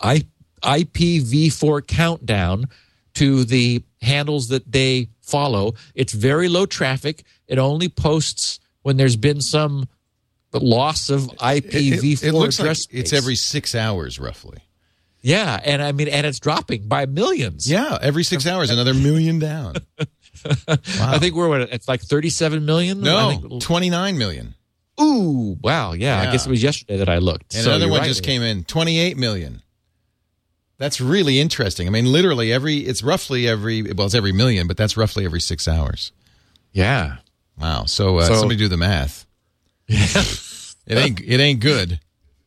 [0.00, 0.26] I,
[0.62, 2.66] IPv4 countdown
[3.14, 5.74] to the handles that they follow.
[5.94, 7.24] It's very low traffic.
[7.46, 9.88] It only posts when there's been some
[10.52, 14.58] loss of IPv4 It, it looks like address it's every six hours, roughly.
[15.20, 17.70] yeah, and I mean, and it's dropping by millions.
[17.70, 19.76] Yeah, every six hours, another million down.
[21.00, 23.00] I think we're at it's like 37 million.
[23.00, 24.54] I No, think, 29 million.
[25.00, 27.54] ooh, wow, yeah, I guess it was yesterday that I looked.
[27.54, 28.08] And So another one right.
[28.08, 29.62] just came in, 28 million.
[30.82, 31.86] That's really interesting.
[31.86, 35.40] I mean, literally every, it's roughly every, well, it's every million, but that's roughly every
[35.40, 36.10] six hours.
[36.72, 37.18] Yeah,
[37.56, 37.84] Wow.
[37.84, 39.24] So, uh, So- somebody do the math.
[39.86, 40.06] Yeah.
[40.86, 42.00] it ain't, it ain't good.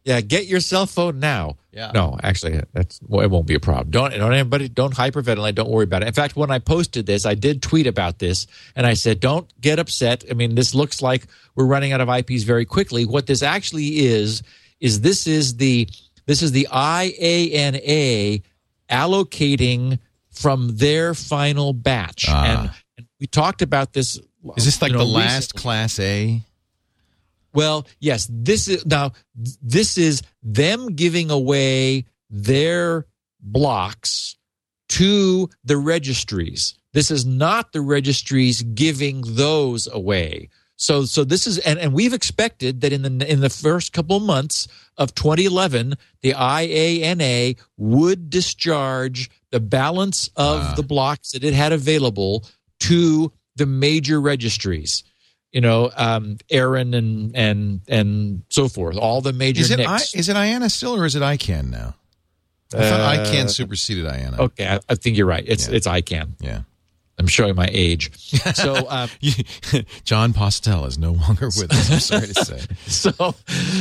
[0.03, 0.19] yeah.
[0.19, 1.55] Get your cell phone now.
[1.71, 1.91] Yeah.
[1.93, 3.91] No, actually, that's well, it won't be a problem.
[3.91, 5.55] Don't don't anybody don't hyperventilate.
[5.55, 6.07] Don't worry about it.
[6.07, 9.47] In fact, when I posted this, I did tweet about this, and I said, "Don't
[9.61, 13.05] get upset." I mean, this looks like we're running out of IPs very quickly.
[13.05, 14.41] What this actually is
[14.79, 15.87] is this is the
[16.25, 18.41] this is the IANA
[18.89, 19.99] allocating
[20.31, 22.43] from their final batch, Ah.
[22.45, 24.19] and, and we talked about this.
[24.57, 25.61] Is this like you know, the last recently.
[25.61, 26.41] class A?
[27.53, 33.05] Well, yes, this is now this is them giving away their
[33.39, 34.35] blocks
[34.89, 36.75] to the registries.
[36.93, 40.49] This is not the registries giving those away.
[40.77, 44.19] So so this is and, and we've expected that in the in the first couple
[44.19, 51.71] months of 2011 the IANA would discharge the balance of the blocks that it had
[51.71, 52.45] available
[52.81, 55.03] to the major registries
[55.55, 58.97] you know, um, ARIN and and and so forth.
[58.97, 61.95] All the major Is it, I, is it IANA still or is it ICANN now?
[62.73, 64.37] I thought Uh, ICANN superseded IANA.
[64.37, 65.45] okay, I, I think you're right.
[65.47, 65.75] It's Yeah.
[65.75, 66.33] it's ICANN.
[66.41, 66.61] Yeah.
[67.17, 68.11] I'm showing my age.
[68.55, 69.09] So um,
[70.03, 71.91] Jon Postel is no longer with us.
[71.91, 72.59] I'm sorry to say.
[72.87, 73.35] so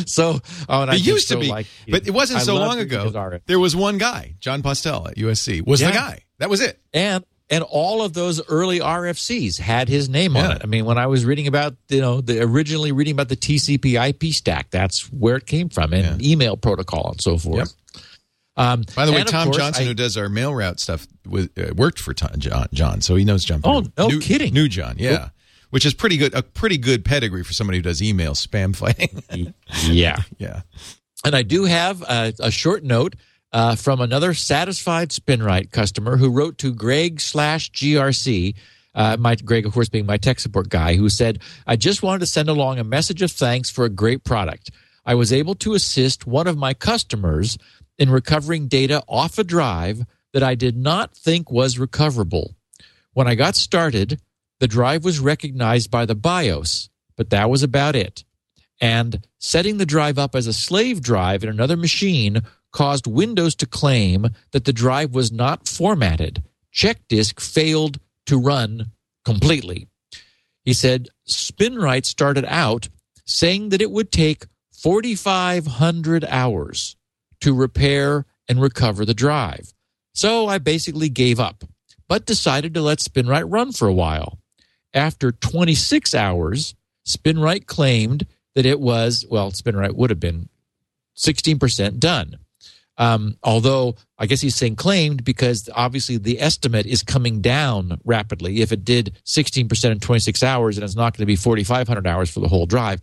[0.06, 2.42] so oh, and I It just used to so be, like- but it wasn't I
[2.44, 3.38] so long ago.
[3.46, 5.88] There was one guy, Jon Postel at USC, was Yeah.
[5.88, 6.20] the guy.
[6.38, 6.78] That was it.
[6.92, 10.62] and and all of those early RFCs had his name on it.
[10.64, 14.32] I mean, when I was reading about you know the originally reading about the TCP/IP
[14.32, 17.74] stack, that's where it came from, and email protocol and so forth.
[18.56, 21.48] Um, By the way, Tom course, Johnson, I- who does our mail route stuff, was,
[21.58, 23.60] uh, worked for Tom, John, John, so he knows John.
[23.64, 24.54] Oh, no new, kidding.
[24.54, 25.30] New John, yeah,
[25.70, 26.34] which is pretty good.
[26.34, 29.54] A pretty good pedigree for somebody who does email spam fighting.
[29.88, 30.18] yeah.
[30.38, 30.62] yeah,
[31.24, 33.16] And I do have a, a short note
[33.52, 38.54] uh, from another satisfied SpinRite customer who wrote to Greg slash GRC.
[38.94, 42.20] Uh, my Greg, of course, being my tech support guy, who said, "I just wanted
[42.20, 44.70] to send along a message of thanks for a great product.
[45.04, 47.58] I was able to assist one of my customers
[47.98, 52.54] in recovering data off a drive that I did not think was recoverable.
[53.12, 54.20] When I got started,
[54.60, 58.24] the drive was recognized by the BIOS, but that was about it
[58.80, 62.42] and setting the drive up as a slave drive in another machine
[62.72, 66.42] caused Windows to claim that the drive was not formatted.
[66.70, 68.90] Check disk failed to run
[69.24, 69.88] completely.
[70.64, 72.88] He said SpinRite started out
[73.24, 76.96] saying that it would take 4,500 hours
[77.44, 79.74] to repair and recover the drive.
[80.14, 81.62] So I basically gave up,
[82.08, 84.38] but decided to let SpinRite run for a while.
[84.94, 86.74] After 26 hours,
[87.06, 90.48] SpinRite claimed that it was, well, SpinRite would have been
[91.18, 92.38] 16% done.
[92.96, 98.62] Um, although I guess he's saying claimed because obviously the estimate is coming down rapidly.
[98.62, 102.30] If it did 16% in 26 hours, and it's not going to be 4,500 hours
[102.30, 103.02] for the whole drive.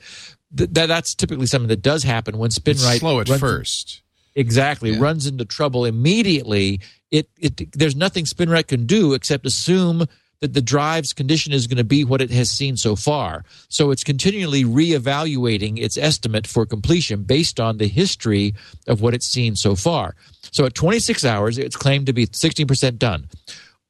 [0.57, 4.01] th- that's typically something that does happen when SpinRite slow at first.
[4.35, 4.99] Exactly Yeah.
[4.99, 6.79] runs into trouble immediately.
[7.11, 10.05] It it there's nothing SpinRite can do except assume
[10.39, 13.43] that the drive's condition is going to be what it has seen so far.
[13.69, 18.55] So it's continually reevaluating its estimate for completion based on the history
[18.87, 20.15] of what it's seen so far.
[20.51, 23.27] So at 26 hours, it's claimed to be 16% done.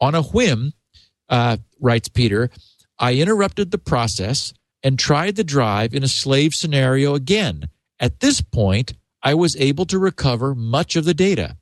[0.01, 0.73] On a whim,
[1.29, 2.49] uh, writes Peter,
[2.99, 7.69] I interrupted the process and tried the drive in a slave scenario again.
[7.99, 8.91] At this point,
[9.23, 11.57] I was able to recover much of the data.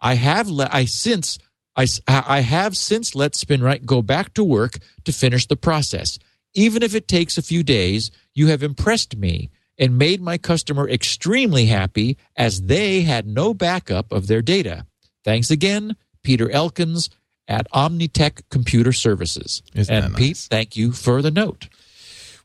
[0.00, 1.38] I have le- I since
[1.76, 6.18] I, I have since let SpinRite go back to work to finish the process.
[6.54, 10.88] Even if it takes a few days, you have impressed me and made my customer
[10.88, 14.84] extremely happy as they had no backup of their data.
[15.24, 17.08] Thanks again, Peter Elkins
[17.48, 19.62] at Omnitech Computer Services.
[19.74, 20.18] Isn't and nice?
[20.18, 21.68] Pete, thank you for the note.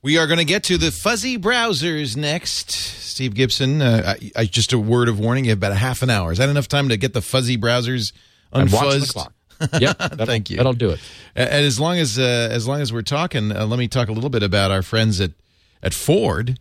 [0.05, 2.69] We are going to get to the fuzzy browsers next.
[2.69, 6.03] Steve Gibson, uh, I, I, just a word of warning: you have about a half
[6.03, 6.31] an hour.
[6.31, 8.13] Is that enough time to get the fuzzy browsers
[8.53, 9.13] I'm watching the unfuzzed?
[9.13, 9.33] clock.
[10.27, 10.57] Thank you.
[10.57, 10.99] That'll do it.
[11.35, 14.11] And as long as uh, as long as we're talking, uh, let me talk a
[14.11, 15.31] little bit about our friends at
[15.81, 16.59] at Ford,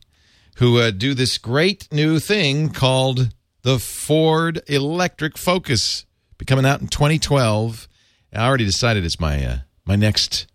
[0.57, 6.07] who uh, do this great new thing called the Ford Electric Focus,
[6.39, 7.89] be coming out in 2012.
[8.33, 10.47] I already decided it's my uh, my next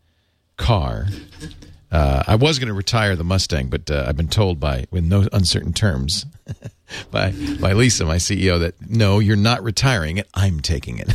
[0.57, 1.05] car.
[1.91, 5.03] Uh, I was going to retire the Mustang, but uh, I've been told by with
[5.03, 6.27] no uncertain terms
[7.11, 10.27] by by Lisa, my CEO, that no, you're not retiring it.
[10.35, 11.07] I'm taking it.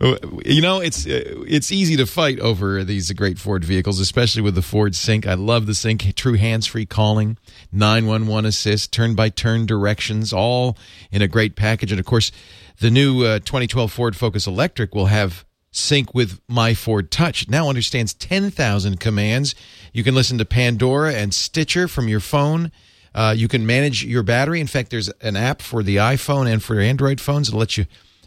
[0.44, 4.56] you know, it's uh, it's easy to fight over these great Ford vehicles, especially with
[4.56, 5.28] the Ford Sync.
[5.28, 7.38] I love the Sync, true hands-free calling,
[7.70, 10.76] 911 assist, turn-by-turn directions, all
[11.12, 11.92] in a great package.
[11.92, 12.32] And of course,
[12.80, 17.48] the new uh, 2012 Ford Focus Electric will have sync with my Ford Touch.
[17.48, 19.54] Now understands 10,000 commands.
[19.92, 22.70] You can listen to Pandora and Stitcher from your phone.
[23.14, 24.60] Uh, you can manage your battery.
[24.60, 27.86] In fact, there's an app for the iPhone and for Android phones that lets you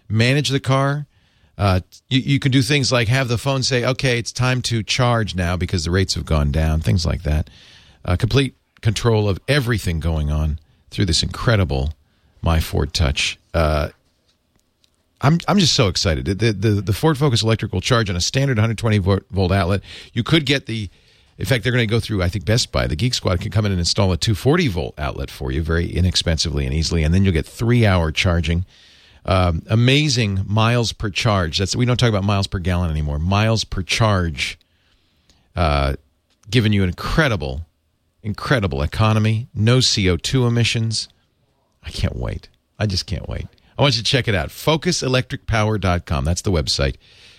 [0.09, 1.07] manage the car.
[1.57, 1.79] Uh,
[2.09, 5.35] you, you can do things like have the phone say, okay, it's time to charge
[5.35, 7.49] now because the rates have gone down, things like that.
[8.03, 10.59] Uh, complete control of everything going on
[10.91, 11.93] through this incredible
[12.41, 13.39] My Ford Touch.
[13.53, 13.89] Uh,
[15.25, 16.25] I'm I'm just so excited.
[16.25, 19.81] The, the the Ford Focus Electric will charge on a standard 120 volt, outlet.
[20.13, 20.87] You could get the
[21.37, 22.87] in fact, they're going to go through, I think, Best Buy.
[22.87, 25.91] The Geek Squad can come in and install a 240 volt outlet for you very
[25.91, 28.65] inexpensively and easily, and then you'll get three hour charging.
[29.25, 31.57] Um, amazing miles per charge.
[31.57, 33.17] That's we don't talk about miles per gallon anymore.
[33.17, 34.59] Miles per charge,
[35.55, 35.95] uh,
[36.51, 37.65] giving you an incredible,
[38.21, 39.47] incredible economy.
[39.55, 41.09] No CO two emissions.
[41.83, 42.47] I can't wait.
[42.77, 43.47] I just can't wait.
[43.77, 44.49] I want you to check it out.
[44.49, 46.25] FocusElectricPower.com.
[46.25, 46.97] That's the website.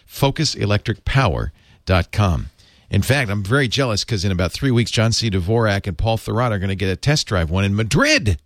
[0.09, 2.47] FocusElectricPower.com.
[2.89, 5.31] In fact, I'm very jealous because in about three weeks, John C.
[5.31, 8.41] Dvorak and Paul Thurrott are going to get a test drive one in Madrid.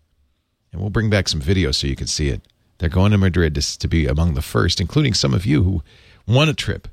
[0.72, 2.42] And we'll bring back some videos so you can see it.
[2.78, 5.82] They're going to Madrid to, to be among the first, including some of you who
[6.26, 6.88] won a trip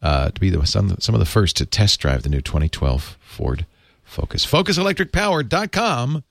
[0.00, 3.18] uh, to be the, some, some of the first to test drive the new 2012
[3.20, 3.66] Ford
[4.04, 4.46] Focus.
[4.46, 6.24] FocusElectricPower.com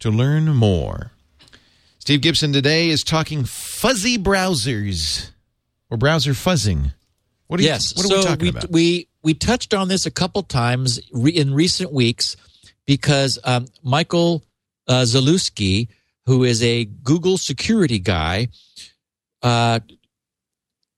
[0.00, 1.12] to learn more.
[2.08, 5.30] Steve Gibson today is talking fuzzy browsers
[5.90, 6.94] or browser fuzzing.
[7.48, 7.92] What are, yes.
[7.94, 8.70] you, what are so we talking we, about?
[8.70, 12.38] we we touched on this a couple times re- in recent weeks
[12.86, 14.42] because um, Michael
[14.88, 15.88] uh, Zalewski,
[16.24, 18.48] who is a Google security guy,
[19.42, 19.80] uh,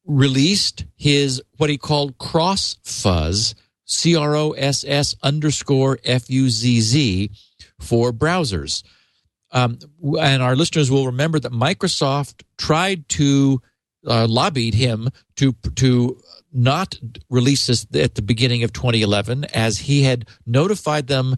[0.07, 6.49] released his what he called cross fuzz, C R O S S underscore F U
[6.49, 7.31] Z Z,
[7.81, 8.85] for browsers.
[9.53, 9.79] Um,
[10.21, 13.61] and our listeners will remember that Microsoft tried to
[14.07, 16.21] uh, lobbied him to to
[16.53, 16.97] not
[17.29, 21.37] release this at the beginning of 2011, as he had notified them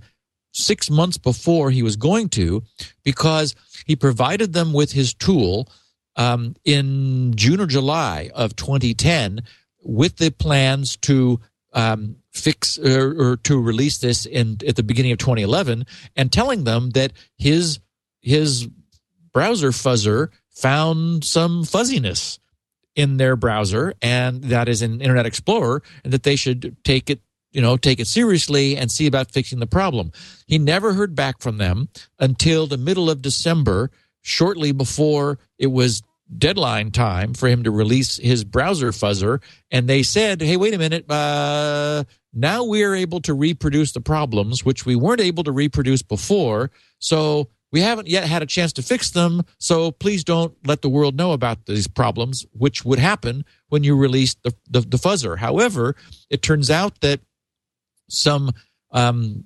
[0.53, 2.63] six months before he was going to,
[3.05, 3.55] because
[3.87, 5.69] he provided them with his tool
[6.17, 9.43] um, in June or July of 2010
[9.83, 11.41] with the plans to
[11.73, 15.85] um, fix or, or to release this in at the beginning of 2011,
[16.17, 17.81] and telling them that his
[18.23, 18.69] his
[19.33, 22.39] browser fuzzer found some fuzziness
[22.95, 27.21] in their browser and that is in internet explorer and that they should take it
[27.51, 30.13] you know take it seriously and see about fixing the problem.
[30.47, 36.03] He never heard back from them until the middle of december shortly before it was
[36.39, 40.79] deadline time for him to release his browser fuzzer and they said hey wait a
[40.79, 46.01] minute uh, now we're able to reproduce the problems which we weren't able to reproduce
[46.01, 50.83] before so we haven't yet had a chance to fix them, so please don't let
[50.83, 54.99] the world know about these problems, which would happen when you release the, the, the
[54.99, 55.39] fuzzer.
[55.39, 55.97] However,
[56.29, 57.21] it turns out that
[58.09, 58.53] some
[58.93, 59.45] um,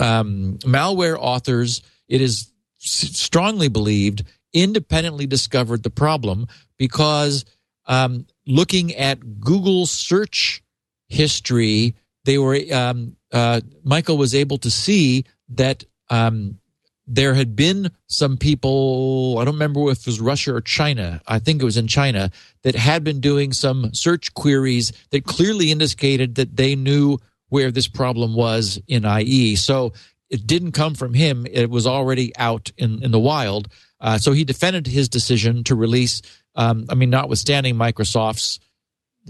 [0.00, 4.24] um, malware authors, it is strongly believed,
[4.54, 6.46] independently discovered the problem
[6.78, 7.44] because
[7.86, 10.62] um, looking at Google search
[11.08, 16.58] history, they were um, uh, Michael was able to see that um,
[17.06, 21.38] there had been some people, I don't remember if it was Russia or China, I
[21.38, 22.30] think it was in China,
[22.62, 27.86] that had been doing some search queries that clearly indicated that they knew where this
[27.86, 29.54] problem was in IE.
[29.54, 29.92] So
[30.30, 33.68] it didn't come from him, it was already out in, in the wild.
[34.00, 36.22] Uh, so he defended his decision to release,
[36.56, 38.58] um, I mean, notwithstanding Microsoft's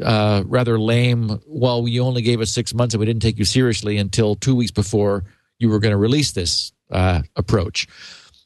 [0.03, 3.45] uh, rather lame, well, you only gave us six months and we didn't take you
[3.45, 5.25] seriously until two weeks before
[5.59, 7.87] you were going to release this uh, approach.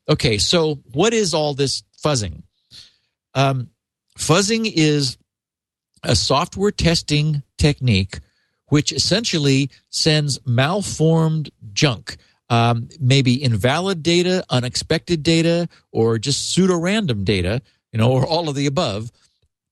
[0.09, 2.43] Okay, so what is all this fuzzing?
[3.35, 3.71] Um,
[4.19, 5.17] fuzzing is
[6.03, 8.21] a software testing technique
[8.71, 12.17] which essentially sends malformed junk,
[12.49, 17.61] um, maybe invalid data, unexpected data, or just pseudo random data,
[17.93, 19.11] you know, or all of the above,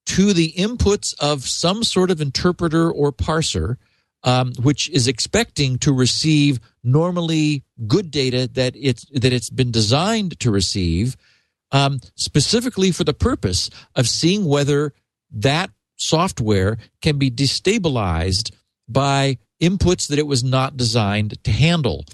[0.07, 3.77] to the inputs of some sort of interpreter or parser
[4.25, 10.39] um, which is expecting to receive normally good data that it's that it's been designed
[10.41, 11.17] to receive,
[11.73, 14.93] um, specifically for the purpose of seeing whether
[15.31, 18.53] that software can be destabilized
[18.89, 22.05] by inputs that it was not designed to handle.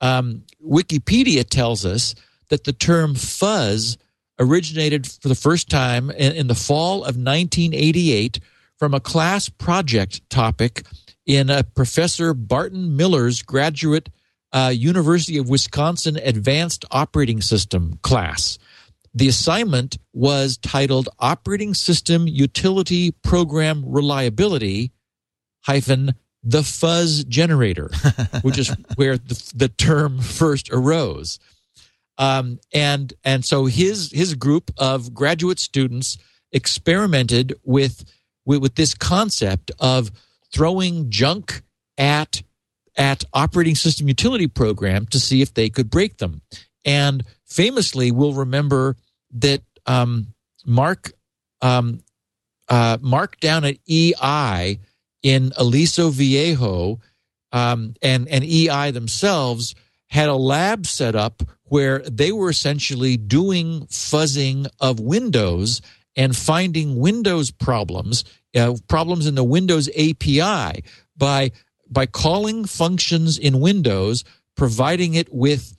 [0.00, 2.14] Um, Wikipedia tells us
[2.48, 3.96] that the term fuzz
[4.38, 8.40] originated for the first time in, in the fall of 1988
[8.78, 10.82] from a class project topic
[11.26, 14.08] in uh, Professor Barton Miller's graduate
[14.52, 18.58] uh, University of Wisconsin Advanced Operating System class.
[19.12, 24.92] The assignment was titled Operating System Utility Program Reliability
[25.62, 26.14] hyphen
[26.44, 27.90] the fuzz generator,
[28.42, 31.40] which is where the, the term first arose.
[32.18, 36.16] Um, and and so his his group of graduate students
[36.52, 38.04] experimented with
[38.44, 40.10] with, with this concept of
[40.56, 41.62] throwing junk
[41.98, 42.42] at
[42.96, 46.40] at operating system utility program to see if they could break them.
[46.82, 48.96] And famously, we'll remember
[49.34, 50.28] that um,
[50.64, 51.12] Mark
[51.60, 52.00] um,
[52.70, 54.78] uh, Mark down at eEye
[55.22, 57.00] in Aliso Viejo
[57.52, 59.74] um, and and eEye themselves
[60.08, 65.82] had a lab set up where they were essentially doing fuzzing of Windows
[66.16, 68.24] and finding Windows problems
[68.56, 70.82] uh, problems in the Windows API
[71.16, 71.52] by
[71.88, 74.24] by calling functions in Windows,
[74.56, 75.76] providing it with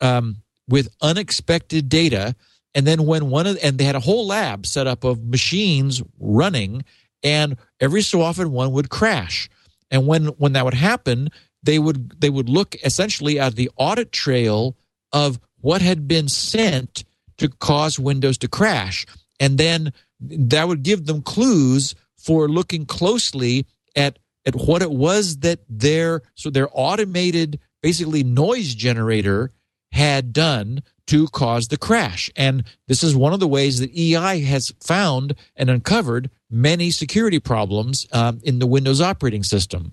[0.00, 0.36] um,
[0.68, 2.34] with unexpected data,
[2.74, 6.02] and then when one of and they had a whole lab set up of machines
[6.18, 6.84] running,
[7.22, 9.48] and every so often one would crash,
[9.90, 11.28] and when when that would happen,
[11.62, 14.76] they would they would look essentially at the audit trail
[15.12, 17.04] of what had been sent
[17.38, 19.04] to cause Windows to crash,
[19.38, 23.66] and then that would give them clues for looking closely
[23.96, 29.52] at at what it was that their so their automated basically noise generator
[29.92, 32.30] had done to cause the crash.
[32.36, 37.40] And this is one of the ways that eEye has found and uncovered many security
[37.40, 39.92] problems um, in the Windows operating system.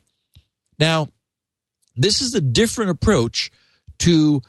[0.77, 1.09] Now,
[1.95, 3.51] this is a different approach
[3.99, 4.41] to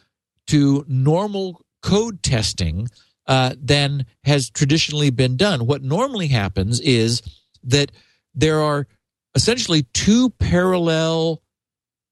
[0.49, 2.89] to normal code testing
[3.27, 5.67] uh, than has traditionally been done.
[5.67, 7.23] What normally happens is
[7.65, 7.93] that
[8.35, 8.87] there are
[9.35, 11.43] essentially two parallel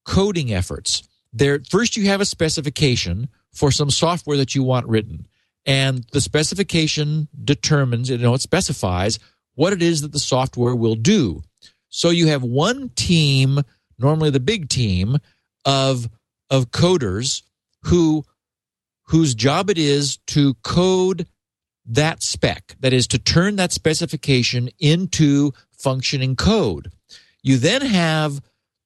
[0.05, 1.03] coding efforts.
[1.33, 5.27] There, first, you have a specification for some software that you want written,
[5.65, 9.19] and the specification determines, you know, it specifies
[9.55, 11.43] what it is that the software will do.
[11.89, 13.61] So you have one team,
[13.99, 15.17] normally the big team
[15.65, 16.09] of
[16.51, 17.43] of coders
[17.83, 18.25] who
[19.05, 21.27] whose job it is to code
[21.87, 26.91] that spec, that is to turn that specification into functioning code.
[27.43, 28.41] You then have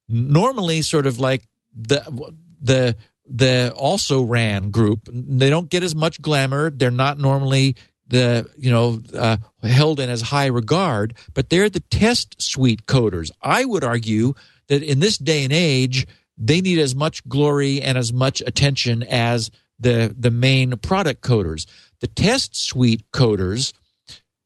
[0.07, 1.43] normally sort of like
[1.73, 2.95] the the
[3.25, 5.07] the also ran group.
[5.11, 6.69] They don't get as much glamour.
[6.69, 7.75] They're not normally
[8.07, 13.31] the you know uh, held in as high regard, but they're the test suite coders.
[13.41, 14.33] I would argue
[14.67, 16.05] that in this day and age,
[16.37, 19.49] they need as much glory and as much attention as
[19.79, 21.65] the the main product coders.
[22.01, 23.73] The test suite coders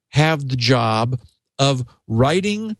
[0.09, 1.19] have the job
[1.57, 2.77] of writing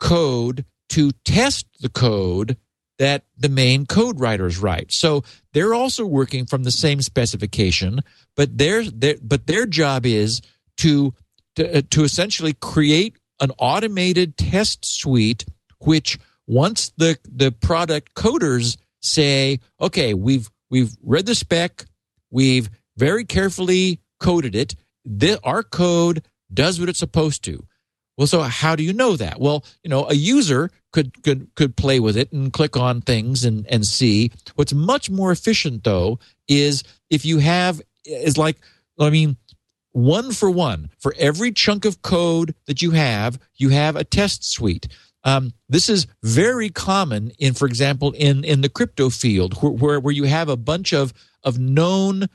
[0.00, 2.56] code to test the code
[2.98, 4.92] that the main code writers write.
[4.92, 8.00] So they're also working from the same specification,
[8.36, 10.40] but their, their but their job is
[10.78, 11.14] to,
[11.56, 15.44] to uh, to essentially create an automated test suite
[15.80, 21.84] which once the the product coders say, okay, we've we've read the spec,
[22.30, 24.74] we've very carefully coded it.
[25.04, 27.64] The, our code does what it's supposed to.
[28.16, 29.40] Well, so how do you know that?
[29.40, 33.44] Well, you know, a user could could could play with it and click on things
[33.44, 34.30] and and see.
[34.54, 38.58] What's much more efficient though is if you have is like
[39.00, 39.36] I mean
[39.90, 44.44] one for one for every chunk of code that you have, you have a test
[44.44, 44.86] suite.
[45.24, 50.00] Um, this is very common in, for example, in in the crypto field, where where,
[50.00, 51.12] where you have a bunch of
[51.42, 52.26] of known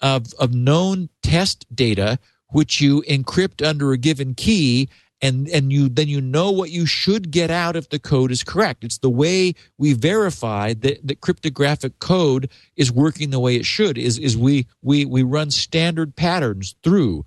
[0.00, 2.18] of of known test data
[2.52, 4.88] which you encrypt under a given key
[5.22, 8.42] and and you then you know what you should get out if the code is
[8.42, 8.84] correct.
[8.84, 13.98] It's the way we verify that, that cryptographic code is working the way it should
[13.98, 17.24] is is we we we run standard patterns through.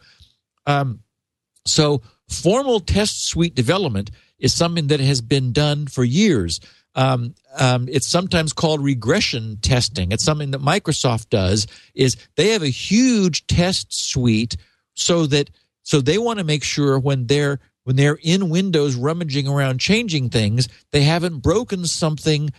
[0.66, 1.02] Um,
[1.66, 6.60] so formal test suite development is something that has been done for years
[6.96, 12.64] um, um, it's sometimes called regression testing it's something that microsoft does is they have
[12.64, 14.58] a huge test suite
[14.96, 15.50] so that
[15.84, 20.30] so they want to make sure when they're when they're in Windows rummaging around changing
[20.30, 22.50] things, they haven't broken something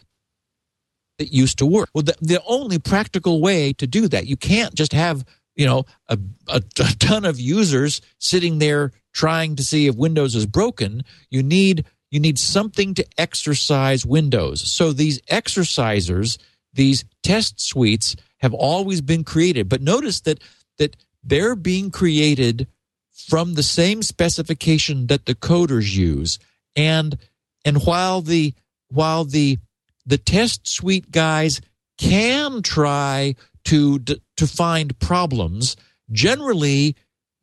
[1.19, 1.89] that used to work.
[1.95, 5.25] Well, the, the only practical way to do that, you can't just have,
[5.55, 6.19] you know, a,
[6.49, 11.03] a, a ton of users sitting there trying to see if Windows is broken.
[11.31, 14.71] You need you need something to exercise Windows.
[14.71, 16.39] So these exercisers,
[16.73, 19.69] these test suites have always been created.
[19.69, 20.41] But notice that
[20.79, 22.69] that they're being created
[23.11, 26.39] from the same specification that the coders use
[26.77, 27.19] and
[27.65, 28.55] and while the
[28.91, 29.59] while the
[30.07, 31.61] the test suite guys
[31.99, 33.35] can try
[33.65, 35.77] to to find problems
[36.13, 36.95] generally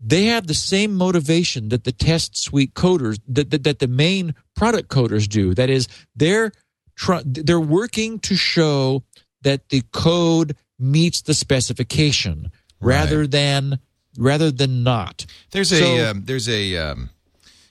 [0.01, 4.33] they have the same motivation that the test suite coders that, that, that the main
[4.55, 6.51] product coders do that is they're
[6.95, 9.03] try, they're working to show
[9.43, 12.95] that the code meets the specification right.
[12.95, 13.79] rather than
[14.17, 15.25] rather than not.
[15.51, 17.09] There's so, a um, there's a um,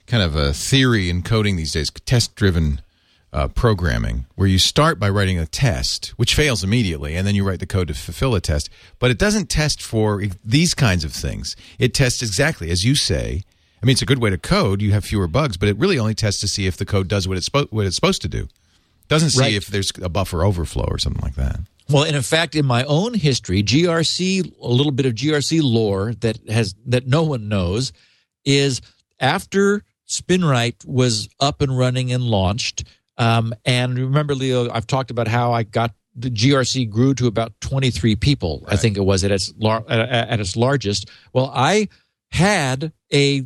[0.07, 2.81] kind of a theory in coding these days, test driven
[3.33, 7.47] uh, programming, where you start by writing a test, which fails immediately, and then you
[7.47, 8.69] write the code to fulfill a test.
[8.99, 11.55] But it doesn't test for these kinds of things.
[11.79, 13.43] It tests exactly as you say.
[13.81, 14.81] I mean, it's a good way to code.
[14.81, 17.27] You have fewer bugs, but it really only tests to see if the code does
[17.27, 18.43] what it's, spo- what it's supposed to do.
[18.43, 19.53] It doesn't see right.
[19.53, 21.61] if there's a buffer overflow or something like that.
[21.89, 26.13] Well, and in fact, in my own history, GRC, a little bit of GRC lore
[26.21, 27.91] that has that no one knows
[28.45, 28.81] is
[29.19, 32.83] after SpinRite was up and running and launched.
[33.17, 37.53] Um, and remember, Leo, I've talked about how I got the GRC grew to about
[37.61, 38.63] 23 people.
[38.65, 38.73] Right.
[38.73, 41.09] I think it was at its lar- at its largest.
[41.33, 41.87] Well, I
[42.31, 43.45] had a,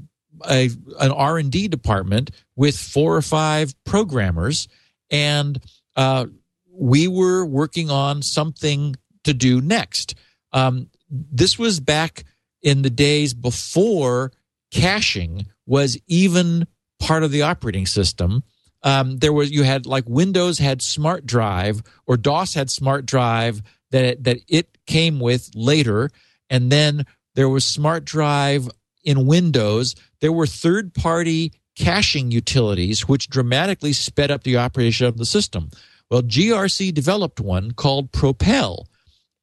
[0.50, 4.68] a an R and D department with four or five programmers,
[5.12, 5.60] and
[5.96, 6.26] uh,
[6.72, 10.16] we were working on something to do next.
[10.52, 12.24] Um, this was back
[12.62, 14.32] in the days before
[14.72, 16.68] caching was even
[17.00, 18.44] part of the operating system.
[18.86, 23.64] Um, there was you had like Windows had Smart Drive or DOS had Smart Drive
[23.90, 26.12] that it, that it came with later,
[26.50, 28.70] and then there was Smart Drive
[29.04, 29.96] in Windows.
[30.22, 35.70] There were third party caching utilities which dramatically sped up the operation of the system.
[36.10, 38.88] Well, GRC developed one called Propel,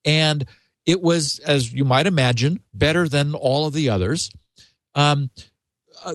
[0.05, 0.47] and
[0.87, 4.31] it was, as you might imagine, better than all of the others.
[4.95, 5.31] Um,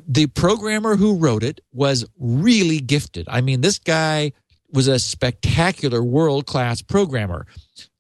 [0.08, 3.28] the programmer who wrote it was really gifted.
[3.30, 4.34] I mean, this guy
[4.72, 7.48] was a spectacular world class programmer.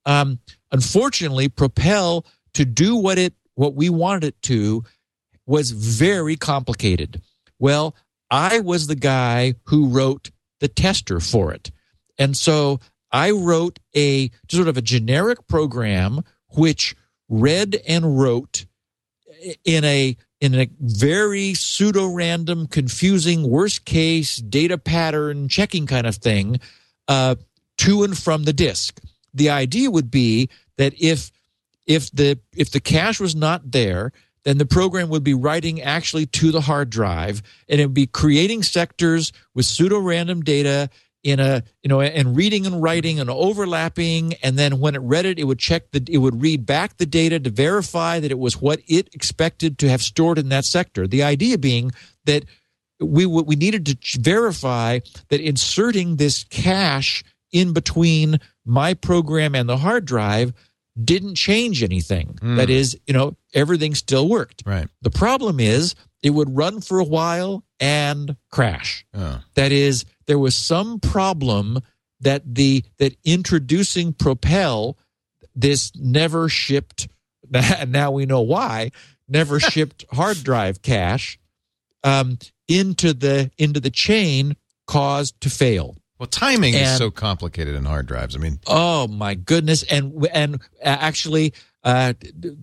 [0.06, 0.40] Um,
[0.72, 4.84] unfortunately, Propel to do what it what we wanted it to
[5.46, 7.22] was very complicated.
[7.60, 7.96] Well,
[8.30, 10.30] I was the guy who wrote
[10.60, 11.72] the tester for it.
[12.20, 12.80] And so
[13.12, 16.96] I wrote a sort of a generic program which
[17.30, 18.66] read and wrote
[19.64, 26.16] in a in a very pseudo random, confusing, worst case data pattern checking kind of
[26.16, 26.60] thing
[27.08, 27.36] uh,
[27.78, 29.00] to and from the disk.
[29.34, 31.32] The idea would be that if
[31.86, 34.12] if the if the cache was not there,
[34.44, 38.08] then the program would be writing actually to the hard drive, and it would be
[38.08, 40.90] creating sectors with pseudo random data
[41.28, 44.34] in a you know and reading and writing and overlapping.
[44.36, 47.06] And then when it read it it would check the it would read back the
[47.06, 51.06] data to verify that it was what it expected to have stored in that sector.
[51.06, 51.92] The idea being
[52.26, 52.46] that
[53.02, 59.78] we we needed to verify that inserting this cache in between my program and the
[59.78, 60.54] hard drive
[61.04, 62.40] didn't change anything.
[62.42, 62.56] Mm.
[62.56, 64.64] that is you know everything still worked.
[64.66, 64.88] Right.
[65.02, 65.94] The problem is
[66.28, 69.06] it would run for a while and crash.
[69.14, 69.42] Oh.
[69.56, 71.80] That is, there was some problem
[72.20, 74.98] that the that introducing Propel,
[75.56, 77.08] this never shipped.
[77.88, 78.92] Now we know why
[79.30, 81.40] never shipped hard drive cache
[82.04, 85.96] um, into the into the chain caused to fail.
[86.20, 88.36] Well, timing And- is so complicated in hard drives.
[88.36, 89.84] I mean, Oh my goodness!
[89.84, 91.54] And and actually,
[91.84, 92.14] uh,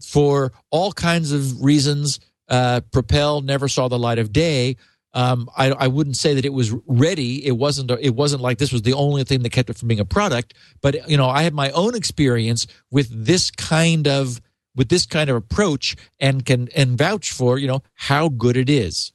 [0.05, 4.77] for all kinds of reasons, uh, Propel never saw the light of day.
[5.15, 7.47] Um, I, I wouldn't say that it was ready.
[7.47, 7.91] It wasn't.
[7.93, 10.55] It wasn't like this was the only thing that kept it from being a product.
[10.83, 14.41] But you know, I had my own experience with this kind of
[14.75, 18.69] with this kind of approach, and can and vouch for you know how good it
[18.69, 19.13] is.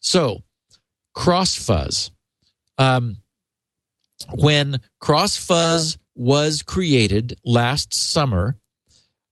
[0.00, 0.42] So,
[1.16, 2.10] CrossFuzz.
[2.78, 3.18] Um,
[4.32, 8.56] when CrossFuzz was created last summer,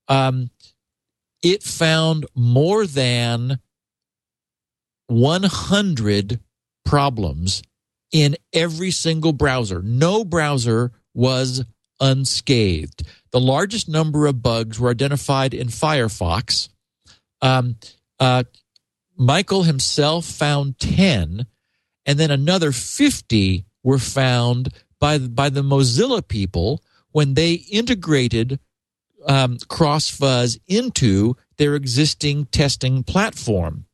[0.07, 0.49] um,
[1.43, 3.59] it found more than
[5.07, 6.39] 100
[6.85, 7.61] problems
[8.11, 9.81] in every single browser.
[9.81, 11.65] No browser was
[11.99, 13.03] unscathed.
[13.31, 16.69] The largest number of bugs were identified in Firefox.
[17.41, 17.75] Um,
[18.19, 18.43] uh,
[19.17, 21.45] Michael himself found 10,
[22.05, 24.69] and then another 50 were found
[24.99, 26.81] by, by the Mozilla people
[27.11, 28.59] when they integrated
[29.27, 33.85] um, CrossFuzz into their existing testing platform.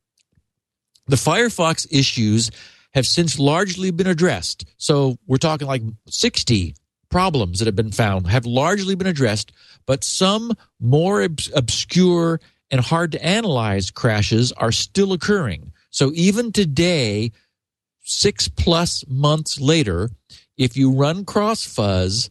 [1.08, 2.52] The Firefox issues
[2.94, 4.66] have since largely been addressed.
[4.78, 6.76] So we're talking like 60
[7.10, 9.52] problems that have been found have largely been addressed,
[9.86, 12.40] but some more obs- obscure
[12.72, 15.74] and hard to analyze crashes are still occurring.
[15.90, 17.32] So even today,
[18.02, 20.10] six plus months later,
[20.58, 22.30] if you run CrossFuzz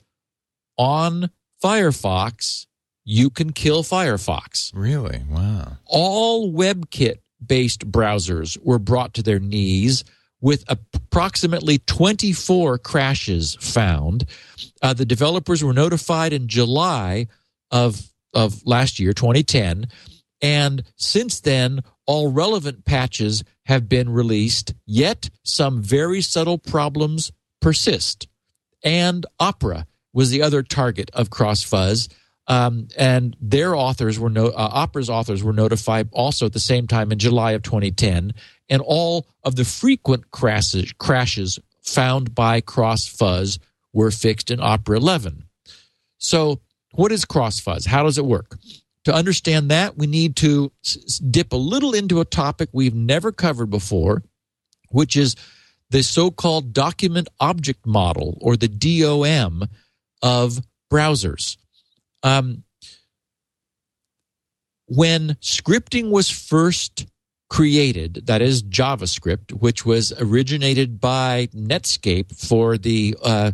[0.77, 1.31] on
[1.63, 2.67] Firefox,
[3.11, 5.79] you can kill Firefox really, wow.
[5.87, 10.05] all WebKit based browsers were brought to their knees
[10.43, 14.27] with approximately 24 crashes found.
[14.83, 17.29] Uh, the developers were notified in July
[17.71, 17.99] of,
[18.35, 19.87] of last year, 2010.
[20.43, 27.33] And since then, all relevant patches have been released, yet some very subtle problems
[27.63, 28.29] persist.
[28.85, 32.09] And Opera was the other target of CrossFuzz.
[32.49, 36.87] Um, and their authors were no, uh, Opera's authors were notified also at the same
[36.87, 38.33] time in July of 2010,
[38.71, 43.59] and all of the frequent crashes, crashes found by CrossFuzz
[43.93, 45.45] were fixed in Opera 11.
[46.17, 46.61] So,
[46.93, 47.87] what is CrossFuzz?
[47.87, 48.59] How does it work?
[49.05, 50.73] To understand that, we need to
[51.31, 54.23] dip a little into a topic we've never covered before,
[54.89, 55.37] which is
[55.91, 59.69] the so-called document object model or the DOM
[60.23, 61.57] of browsers.
[62.23, 62.65] Um,
[64.87, 67.07] when scripting was first
[67.51, 73.53] created, that is JavaScript, which was originated by Netscape for the uh,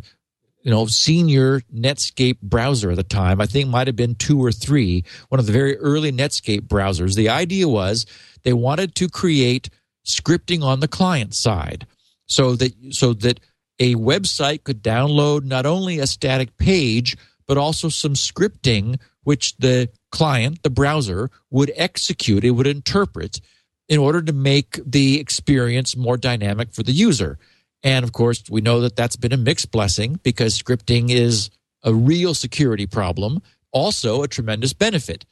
[0.63, 3.39] you know senior Netscape browser at the time.
[3.41, 7.15] I think might have been two or three, one of the very early Netscape browsers.
[7.15, 8.05] The idea was
[8.43, 9.69] they wanted to create
[10.05, 11.85] scripting on the client side,
[12.25, 13.39] so that so that
[13.79, 17.17] a website could download not only a static page
[17.47, 23.41] but also some scripting which the client, the browser, would execute, it would interpret
[23.87, 27.37] in order to make the experience more dynamic for the user.
[27.83, 31.49] And of course, we know that that's been a mixed blessing because scripting is
[31.83, 33.41] a real security problem,
[33.71, 35.25] also a tremendous benefit.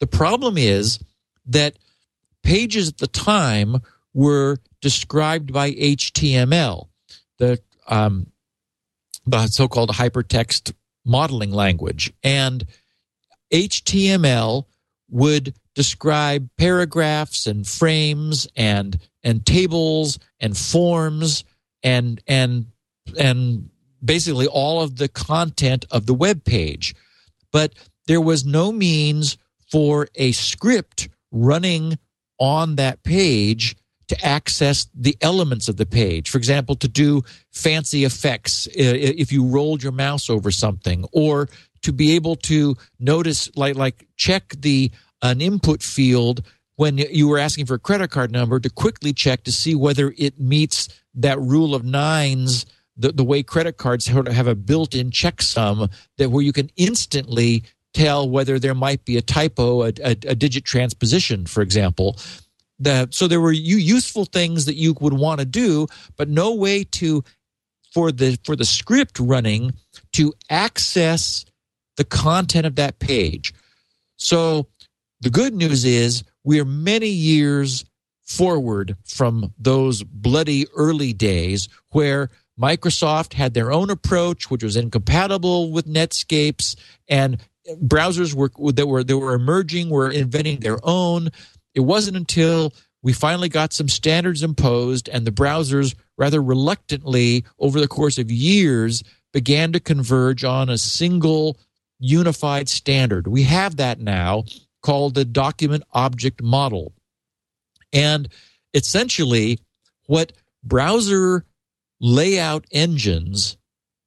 [0.00, 0.98] The problem is
[1.46, 1.78] that
[2.42, 3.76] pages at the time
[4.14, 6.88] were described by HTML,
[7.38, 8.26] the um,
[9.26, 10.72] the so-called hypertext
[11.04, 12.64] modeling language, and
[13.52, 14.64] HTML
[15.10, 21.44] would describe paragraphs and frames and and tables and forms
[21.82, 22.66] and and
[23.18, 23.70] and
[24.04, 26.94] basically all of the content of the web page.
[27.52, 27.74] But
[28.06, 29.36] there was no means
[29.70, 31.98] for a script running
[32.38, 33.76] on that page
[34.10, 36.30] to access the elements of the page.
[36.30, 41.48] For example, to do fancy effects if you rolled your mouse over something, or
[41.82, 44.90] to be able to notice, like, like check the
[45.22, 46.44] an input field
[46.74, 50.12] when you were asking for a credit card number to quickly check to see whether
[50.18, 55.88] it meets that rule of nines the, the way credit cards have a built-in checksum
[56.18, 57.62] that where you can instantly
[57.94, 62.18] tell whether there might be a typo, a, a, a digit transposition, for example.
[62.80, 66.84] The, so there were useful things that you would want to do, but no way
[66.84, 67.22] to
[67.92, 69.74] for the for the script running
[70.14, 71.44] to access
[71.96, 73.52] the content of that page.
[74.16, 74.66] So
[75.20, 77.84] the good news is we are many years
[78.22, 85.72] forward from those bloody early days where Microsoft had their own approach, which was incompatible
[85.72, 86.76] with Netscape's,
[87.08, 87.38] and
[87.82, 91.30] browsers were that were that were emerging were inventing their own.
[91.74, 97.80] It wasn't until we finally got some standards imposed, and the browsers rather reluctantly, over
[97.80, 99.02] the course of years,
[99.32, 101.58] began to converge on a single
[101.98, 103.26] unified standard.
[103.26, 104.44] We have that now
[104.82, 106.92] called the document object model.
[107.92, 108.28] And
[108.74, 109.60] essentially,
[110.06, 111.44] what browser
[112.00, 113.56] layout engines,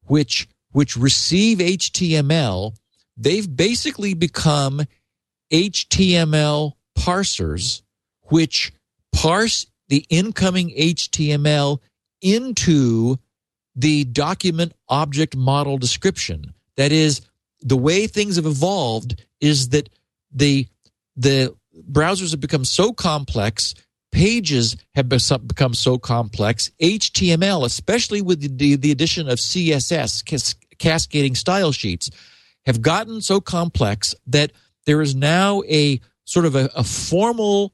[0.04, 2.76] which which receive HTML,
[3.16, 4.82] they've basically become
[5.52, 7.82] HTML parsers,
[8.24, 8.72] which
[9.14, 11.80] parse the incoming HTML
[12.22, 13.18] into
[13.76, 16.54] the document object model description.
[16.78, 17.22] That is,
[17.62, 19.90] the way things have evolved is that
[20.32, 20.68] the
[21.16, 21.56] the
[21.92, 23.74] browsers have become so complex
[24.12, 31.72] pages have become so complex html especially with the, the addition of css cascading style
[31.72, 32.12] sheets
[32.66, 34.52] have gotten so complex that
[34.86, 37.74] there is now a sort of a, a formal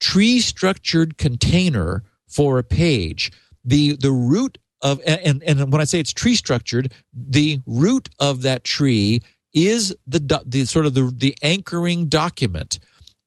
[0.00, 3.32] tree structured container for a page.
[3.64, 8.42] The the root of and and when I say it's tree structured, the root of
[8.42, 9.22] that tree
[9.52, 12.78] is the the sort of the the anchoring document,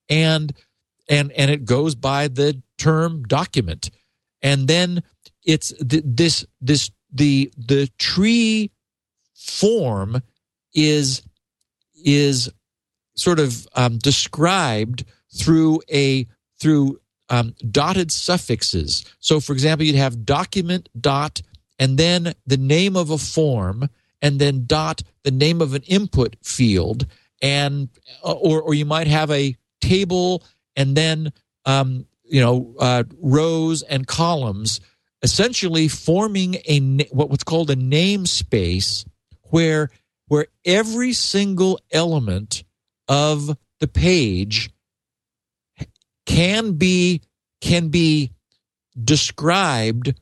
[0.10, 0.54] and
[1.10, 3.90] and and it goes by the term document,
[4.42, 5.04] and then
[5.44, 8.72] it's this this the the tree
[9.36, 10.22] form
[10.74, 11.22] is
[12.06, 12.50] is
[13.16, 16.28] sort of um, described through a
[16.60, 17.00] through
[17.30, 19.06] um, dotted suffixes.
[19.20, 21.42] So, for example, you'd have document dot
[21.80, 23.90] and then the name of a form
[24.22, 27.08] and then dot the name of an input field
[27.42, 27.90] and
[28.24, 30.44] uh, or or you might have a table
[30.76, 31.34] and then
[31.66, 34.80] um, you know uh, rows and columns
[35.24, 36.80] essentially forming a
[37.12, 39.06] what's called a namespace
[39.50, 39.90] where
[40.28, 42.64] where every single element
[43.12, 44.70] of the page
[46.26, 47.22] can be
[47.60, 48.32] can be
[49.04, 50.16] described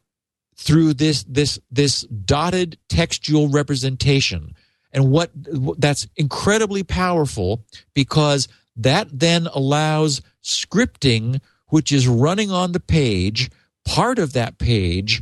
[0.58, 4.56] through this this this dotted textual representation.
[4.92, 5.30] And what
[5.78, 7.64] that's incredibly powerful
[7.94, 13.52] because that then allows scripting which is running on the page
[13.86, 15.22] part of that page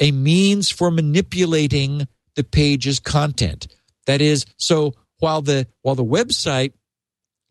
[0.00, 3.68] a means for manipulating the page's content.
[4.06, 6.72] That is so while the while the website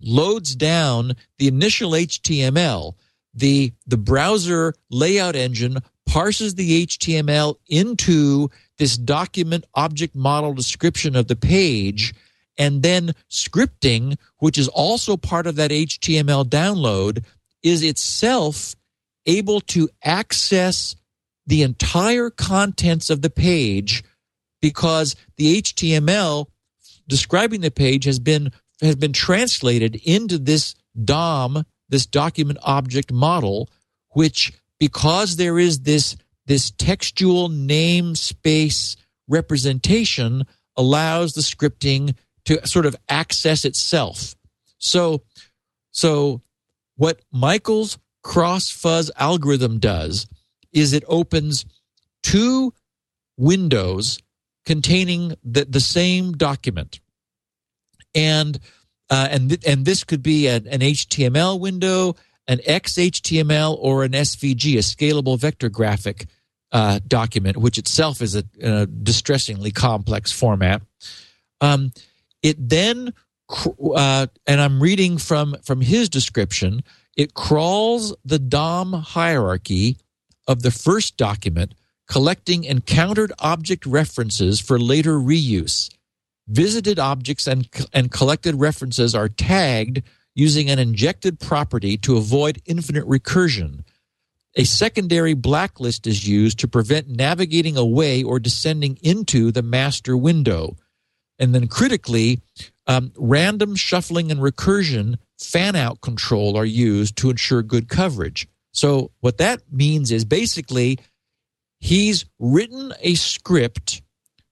[0.04, 2.94] loads down the initial HTML,
[3.34, 11.28] the the browser layout engine parses the HTML into this document object model description of
[11.28, 12.14] the page
[12.58, 17.24] and then scripting which is also part of that HTML download
[17.64, 18.76] is itself
[19.26, 20.96] able to access
[21.48, 24.04] the entire contents of the page
[24.62, 26.48] because the HTML
[27.08, 28.52] describing the page has been
[28.84, 33.70] has been translated into this DOM, this document object model,
[34.10, 36.16] which because there is this
[36.46, 42.16] this textual namespace representation allows the scripting
[42.46, 44.36] to sort of access itself.
[44.78, 45.24] So
[45.92, 46.42] so
[46.96, 50.28] what Michael's cross fuzz algorithm does
[50.72, 51.66] is it opens
[52.24, 52.74] two
[53.38, 54.20] windows
[54.66, 57.00] containing the, the same document
[58.16, 58.60] and
[59.10, 62.16] uh, and th- and this could be an, an HTML window,
[62.48, 66.26] an XHTML, or an SVG, a scalable vector graphic
[66.72, 70.82] uh, document, which itself is a, a distressingly complex format.
[71.62, 71.92] Um,
[72.42, 73.14] it then,
[73.94, 76.82] uh, and I'm reading from from his description.
[77.16, 79.98] It crawls the DOM hierarchy
[80.48, 81.76] of the first document,
[82.08, 85.92] collecting encountered object references for later reuse
[86.48, 90.02] visited objects and, and collected references are tagged
[90.36, 93.84] using an injected property to avoid infinite recursion.
[94.56, 100.76] A secondary blacklist is used to prevent navigating away or descending into the master window.
[101.40, 102.42] And then critically,
[102.86, 108.48] um, random shuffling and recursion fan out control are used to ensure good coverage.
[108.72, 111.00] So, what that means is basically
[111.80, 114.02] he's written a script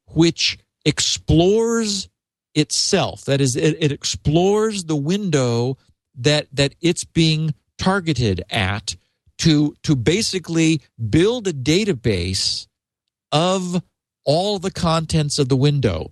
[0.08, 2.10] which explores
[2.56, 3.26] itself.
[3.26, 5.78] That is, it, it explores the window
[6.16, 8.96] that that it's being targeted at
[9.40, 12.68] to to basically build a database
[13.32, 13.82] of
[14.24, 16.12] all the contents of the window.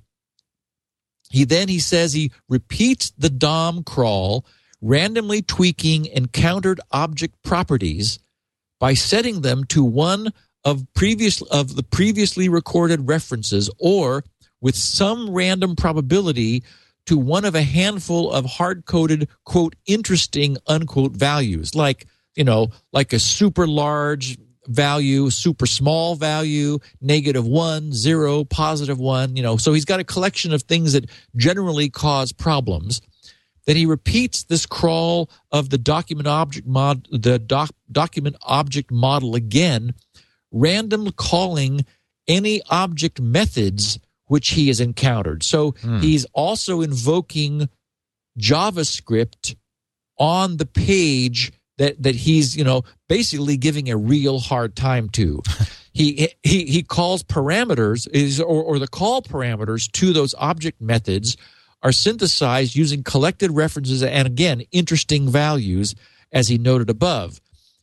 [1.29, 4.45] He then he says he repeats the DOM crawl,
[4.81, 8.19] randomly tweaking encountered object properties
[8.79, 10.33] by setting them to one
[10.65, 14.23] of previous of the previously recorded references or
[14.61, 16.63] with some random probability
[17.05, 21.75] to one of a handful of hard-coded quote interesting unquote values.
[21.75, 22.05] Like
[22.35, 24.37] you know like a super large
[24.67, 29.57] value super small value negative one zero positive one you know.
[29.57, 33.01] So he's got a collection of things that generally cause problems.
[33.65, 39.35] That he repeats this crawl of the document object mod the doc, document object model
[39.35, 39.93] again
[40.51, 41.85] random calling
[42.27, 43.99] any object methods
[44.29, 45.43] which he has encountered.
[45.43, 45.99] So Hmm.
[45.99, 47.67] he's also invoking
[48.39, 49.55] JavaScript
[50.17, 55.41] on the page that that he's you know basically giving a real hard time to.
[55.93, 61.35] he he he calls parameters is or, or the call parameters to those object methods
[61.81, 65.95] are synthesized using collected references and again interesting values
[66.31, 67.39] as he noted above.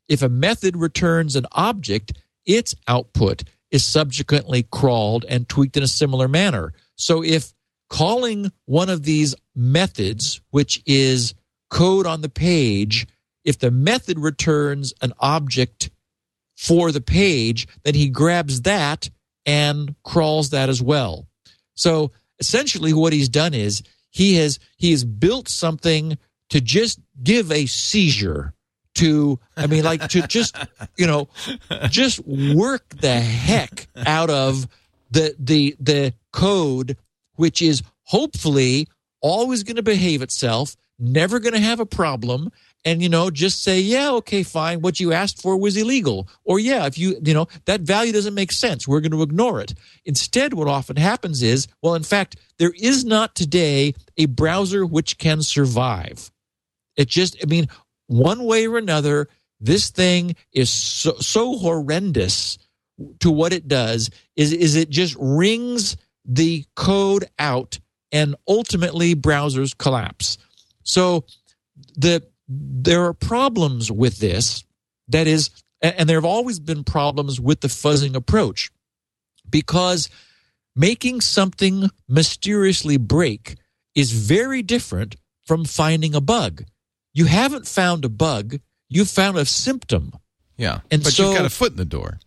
[0.09, 2.12] If a method returns an object,
[2.44, 6.73] its output is subsequently crawled and tweaked in a similar manner.
[6.97, 7.53] So if
[7.89, 11.35] calling one of these methods, which is
[11.71, 13.07] code on the page,
[13.45, 15.91] if the method returns an object
[16.57, 19.11] for the page, then he grabs that
[19.45, 21.27] and crawls that as well.
[21.75, 26.19] So essentially what he's done is he has he has built something
[26.51, 28.55] to just give a seizure
[28.97, 30.57] to I mean like to just
[30.97, 31.28] you know
[31.88, 34.66] just work the heck out of
[35.11, 36.97] the the the code
[37.36, 38.88] which is hopefully
[39.20, 42.51] always going to behave itself never going to have a problem
[42.86, 46.59] and you know just say yeah okay fine what you asked for was illegal or
[46.59, 49.74] yeah if you you know that value doesn't make sense we're going to ignore it.
[50.07, 55.18] Instead what often happens is well in fact there is not today a browser which
[55.18, 56.30] can survive.
[56.97, 57.68] It just i mean
[58.07, 59.29] one way or another
[59.61, 62.59] this thing is so, so horrendous
[63.21, 67.79] to what it does is is it just rings the code out
[68.13, 70.39] and ultimately browsers collapse.
[70.83, 71.25] So
[71.97, 74.65] the there are problems with this.
[75.09, 75.51] That is
[75.83, 78.71] and there have always been problems with the fuzzing approach
[79.49, 80.09] because
[80.75, 83.57] making something mysteriously break
[83.95, 86.65] is very different from finding a bug
[87.17, 88.59] you haven't found a bug
[88.89, 90.12] you've found a symptom
[90.57, 90.81] Yeah.
[90.91, 92.19] And but so- you've got a foot in the door.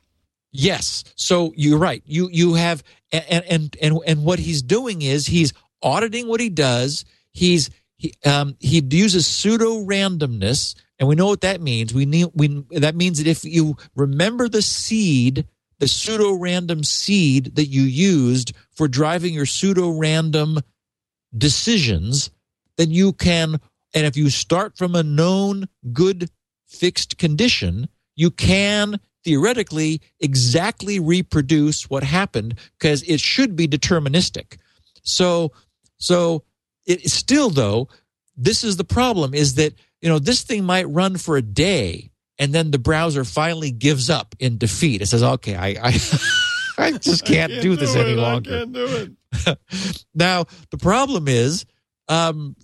[0.51, 1.03] Yes.
[1.15, 2.01] So you're right.
[2.05, 6.49] You you have and and and and what he's doing is he's auditing what he
[6.49, 7.05] does.
[7.33, 11.93] He's he um he uses pseudo randomness, and we know what that means.
[11.93, 15.45] We need we that means that if you remember the seed,
[15.77, 20.59] the pseudo random seed that you used for driving your pseudo random
[21.37, 22.31] decisions,
[22.77, 23.59] then you can
[23.93, 26.29] and if you start from a known good
[26.67, 34.57] fixed condition, you can theoretically exactly reproduce what happened because it should be deterministic.
[35.03, 35.51] So,
[35.97, 36.43] so
[36.85, 37.89] it still though,
[38.37, 42.11] this is the problem is that, you know, this thing might run for a day
[42.37, 45.01] and then the browser finally gives up in defeat.
[45.01, 45.99] It says, okay, I, I,
[46.77, 48.65] I just can't, do this any longer.
[48.65, 49.57] do it.
[50.15, 51.65] Now, the problem is,
[52.07, 52.55] um,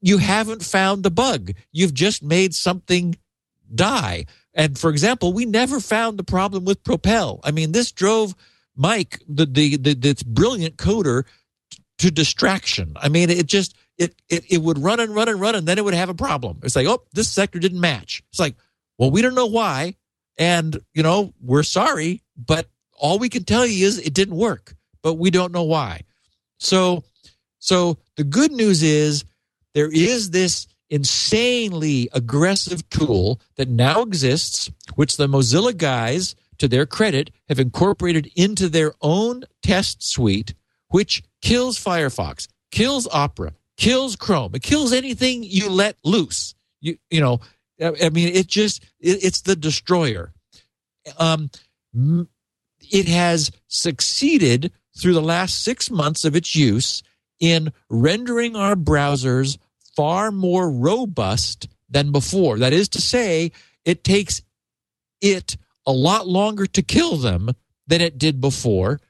[0.00, 1.52] you haven't found the bug.
[1.72, 3.16] You've just made something
[3.74, 4.26] die.
[4.54, 7.40] And for example, we never found the problem with Propel.
[7.44, 8.34] I mean, this drove
[8.76, 11.24] Mike, the the, the this brilliant coder,
[11.98, 12.94] to distraction.
[12.96, 15.78] I mean, it just it, it it would run and run and run, and then
[15.78, 16.60] it would have a problem.
[16.62, 18.22] It's like, oh, this sector didn't match.
[18.30, 18.56] It's like,
[18.96, 19.96] well, we don't know why,
[20.38, 24.74] and you know, we're sorry, but all we can tell you is it didn't work,
[25.02, 26.02] but we don't know why.
[26.58, 27.04] So,
[27.58, 29.24] so the good news is
[29.74, 36.86] there is this insanely aggressive tool that now exists, which the Mozilla guys, to their
[36.86, 40.54] credit, have incorporated into their own test suite,
[40.88, 46.54] which kills Firefox, kills Opera, kills Chrome, it kills anything you let loose.
[46.80, 47.40] You you know,
[47.80, 50.32] I mean, it just it, it's the destroyer.
[51.18, 51.50] Um,
[52.90, 57.02] it has succeeded through the last six months of its use
[57.40, 59.58] in rendering our browsers
[59.96, 62.58] far more robust than before.
[62.58, 63.52] That is to say,
[63.84, 64.42] it takes
[65.20, 67.50] it a lot longer to kill them
[67.86, 69.00] than it did before,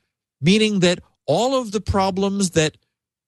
[0.40, 2.76] meaning that all of the problems that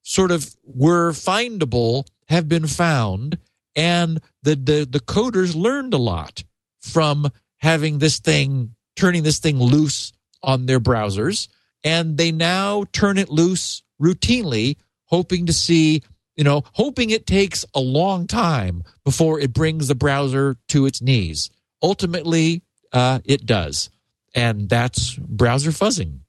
[0.02, 3.38] sort of were findable have been found,
[3.76, 6.44] and the, the, the coders learned a lot
[6.80, 11.48] from having this thing, turning this thing loose on their browsers,
[11.84, 14.76] and they now turn it loose routinely,
[15.10, 16.02] hoping to see
[16.36, 21.02] you know, hoping it takes a long time before it brings the browser to its
[21.02, 21.50] knees.
[21.82, 22.62] Ultimately,
[22.94, 23.90] uh, it does.
[24.34, 26.20] and that's browser fuzzing.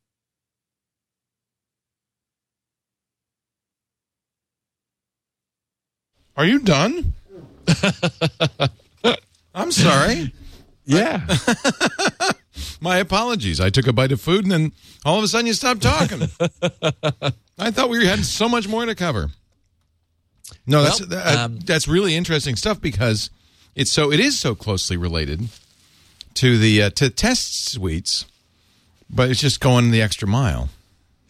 [6.35, 7.13] Are you done?
[9.53, 10.33] I'm sorry.
[10.85, 11.25] Yeah.
[12.79, 13.59] My apologies.
[13.59, 14.71] I took a bite of food and then
[15.05, 16.21] all of a sudden you stopped talking.
[17.59, 19.29] I thought we were had so much more to cover.
[20.65, 23.29] No, that's Well, that- um, that's really interesting stuff because
[23.75, 25.47] it's so it is so closely related
[26.35, 28.25] to the uh, to test suites,
[29.09, 30.69] but it's just going the extra mile.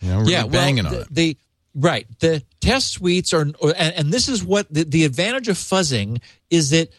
[0.02, 1.08] You know, really yeah, banging well, on the, it.
[1.16, 1.38] the
[1.76, 5.58] right the test suites are, or- and, and this is what the, the advantage of
[5.58, 6.20] fuzzing
[6.50, 6.90] is that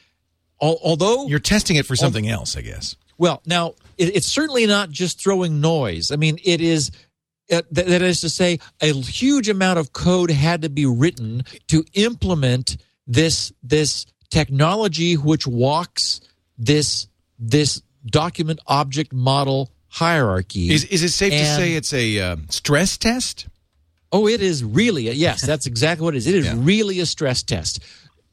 [0.60, 2.96] al- although You're testing it for something else, I guess.
[3.18, 6.10] Well, now it, it's certainly not just throwing noise.
[6.10, 6.90] I mean, it is.
[7.50, 11.42] Uh, th- that is to say, a huge amount of code had to be written
[11.68, 12.76] to implement
[13.06, 16.20] this this technology, which walks
[16.56, 20.70] this this document object model hierarchy.
[20.72, 23.48] Is is it safe to say it's a uh, stress test?
[24.12, 25.40] Oh, it is really a, yes.
[25.44, 26.26] That's exactly what it is.
[26.26, 26.54] It is Yeah.
[26.56, 27.80] really a stress test.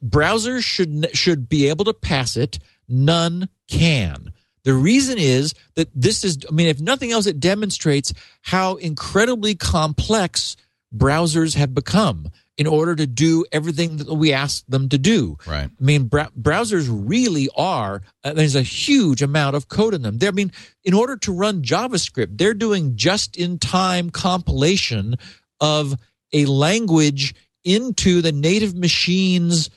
[0.05, 2.59] Browsers should should be able to pass it.
[2.87, 4.33] None can.
[4.63, 6.39] The reason is that this is.
[6.47, 10.55] I mean, if nothing else, it demonstrates how incredibly complex
[10.95, 15.37] browsers have become in order to do everything that we ask them to do.
[15.47, 15.69] Right.
[15.69, 18.01] I mean, brow- browsers really are.
[18.21, 20.17] Uh, there's a huge amount of code in them.
[20.17, 20.51] They're, I mean,
[20.83, 25.15] in order to run JavaScript, they're doing just-in-time compilation
[25.61, 25.95] of
[26.33, 27.33] a language
[27.63, 29.69] into the native machine's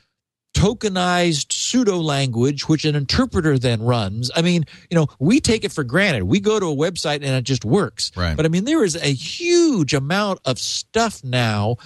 [0.55, 4.31] tokenized pseudo language, which an interpreter then runs.
[4.35, 6.25] I mean, you know, we take it for granted.
[6.25, 8.13] We go to a website and it just works.
[8.17, 8.37] Right.
[8.37, 11.77] But I mean, there is a huge amount of stuff now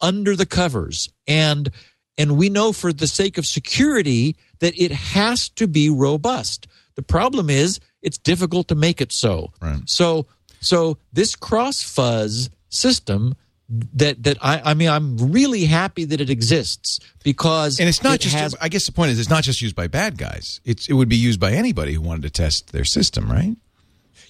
[0.00, 1.70] under the covers and
[2.18, 7.02] and we know for the sake of security that it has to be robust the
[7.02, 9.80] problem is it's difficult to make it so Right.
[9.86, 10.26] so
[10.60, 13.34] so this cross fuzz system
[13.68, 18.16] that that I, I mean I'm really happy that it exists because And it's not
[18.16, 18.34] it just.
[18.34, 20.60] has I guess the point is, it's not just used by bad guys.
[20.64, 23.56] It's it would be used by anybody who wanted to test their system, right?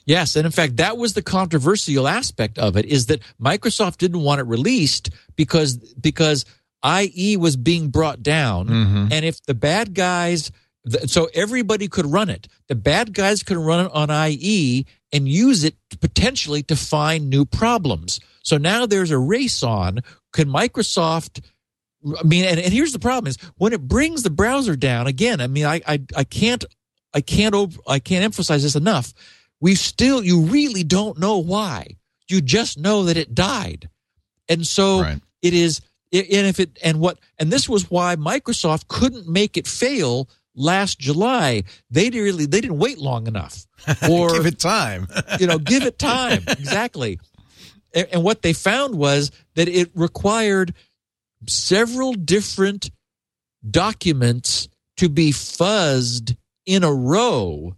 [0.06, 4.20] Yes, and in fact, that was the controversial aspect of it is that Microsoft didn't
[4.20, 6.44] want it released because because
[6.84, 9.08] IE was being brought down, mm-hmm.
[9.10, 10.52] and if the bad guys,
[11.06, 12.46] so everybody could run it.
[12.68, 17.44] The bad guys could run it on IE and use it potentially to find new
[17.44, 18.20] problems.
[18.42, 20.00] So now there's a race on.
[20.32, 21.44] Can Microsoft?
[22.18, 25.40] I mean, and, and here's the problem: is when it brings the browser down again.
[25.40, 26.64] I mean, I I, I can't
[27.14, 29.12] I can't over, I can't emphasize this enough.
[29.60, 31.96] We still you really don't know why.
[32.28, 33.88] You just know that it died,
[34.48, 35.20] and so Right.
[35.42, 35.80] it is.
[36.12, 40.98] And if it and what and this was why Microsoft couldn't make it fail last
[40.98, 41.64] July.
[41.90, 43.65] They didn't really they didn't wait long enough,
[44.10, 45.08] or Give it time.
[45.40, 46.44] you know, give it time.
[46.46, 47.20] Exactly.
[47.94, 50.74] And, and what they found was that it required
[51.46, 52.90] several different
[53.68, 57.76] documents to be fuzzed in a row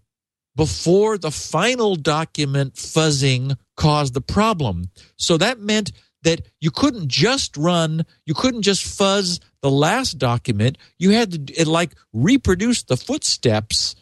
[0.57, 4.91] before the final document fuzzing caused the problem.
[5.17, 5.93] So that meant
[6.23, 10.77] that you couldn't just run, you couldn't just fuzz the last document.
[10.99, 13.95] You had to it like reproduce the footsteps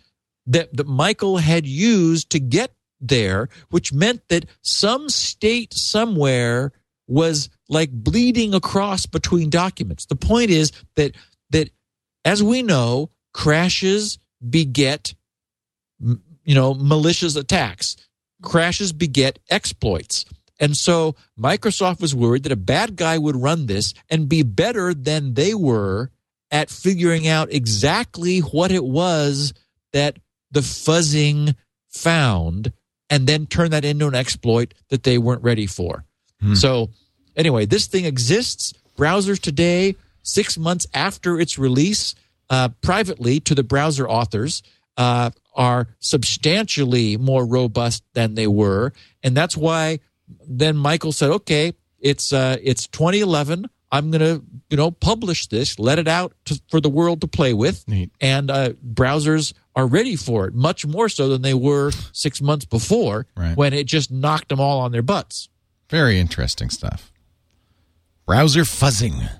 [0.46, 6.72] that, that Michael had used to get there, which meant that some state somewhere
[7.08, 10.06] was like bleeding across between documents.
[10.06, 11.14] The point is that
[11.50, 11.70] that
[12.24, 14.18] as we know, crashes
[14.48, 15.14] beget
[16.00, 17.96] you know malicious attacks.
[18.42, 20.24] Crashes beget exploits.
[20.58, 24.94] And so Microsoft was worried that a bad guy would run this and be better
[24.94, 26.10] than they were
[26.50, 29.52] at figuring out exactly what it was
[29.92, 30.18] that
[30.50, 31.54] the fuzzing
[31.88, 32.72] found
[33.10, 36.04] and then turn that into an exploit that they weren't ready for.
[36.54, 36.90] So,
[37.34, 38.74] anyway, this thing exists.
[38.96, 42.14] Browsers today, six months after its release,
[42.50, 44.62] uh, privately to the browser authors,
[44.96, 48.92] uh, are substantially more robust than they were,
[49.22, 49.98] and that's why
[50.46, 53.68] then Michael said, "Okay, it's uh, it's 2011.
[53.92, 57.26] I'm going to you know publish this, let it out to, for the world to
[57.28, 58.10] play with, Neat.
[58.20, 62.64] and uh, browsers are ready for it, much more so than they were six months
[62.64, 63.56] before, Right.
[63.56, 65.48] when it just knocked them all on their butts."
[65.90, 67.12] Very interesting stuff.
[68.26, 69.30] Browser fuzzing.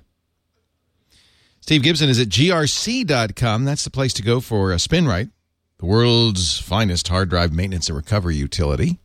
[1.60, 3.64] Steve Gibson is at grc.com.
[3.64, 5.30] That's the place to go for a SpinRite,
[5.78, 9.00] the world's finest hard drive maintenance and recovery utility.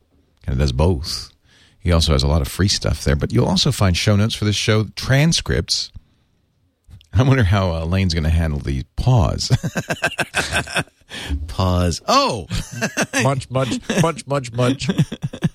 [0.45, 1.31] Kind of does both.
[1.79, 4.35] He also has a lot of free stuff there, but you'll also find show notes
[4.35, 5.91] for this show, transcripts,
[7.13, 9.49] I wonder how uh, Lane's going to handle the pause.
[11.47, 12.01] pause.
[12.07, 12.47] Oh,
[13.23, 14.85] munch, munch, munch, munch, munch.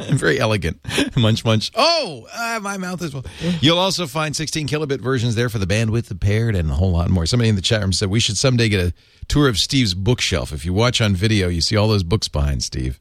[0.00, 0.78] very elegant.
[1.16, 1.72] Munch, munch.
[1.74, 3.24] Oh, uh, my mouth is full.
[3.60, 7.08] You'll also find 16 kilobit versions there for the bandwidth paired and a whole lot
[7.08, 7.24] more.
[7.24, 8.94] Somebody in the chat room said we should someday get a
[9.28, 10.52] tour of Steve's bookshelf.
[10.52, 13.00] If you watch on video, you see all those books behind Steve.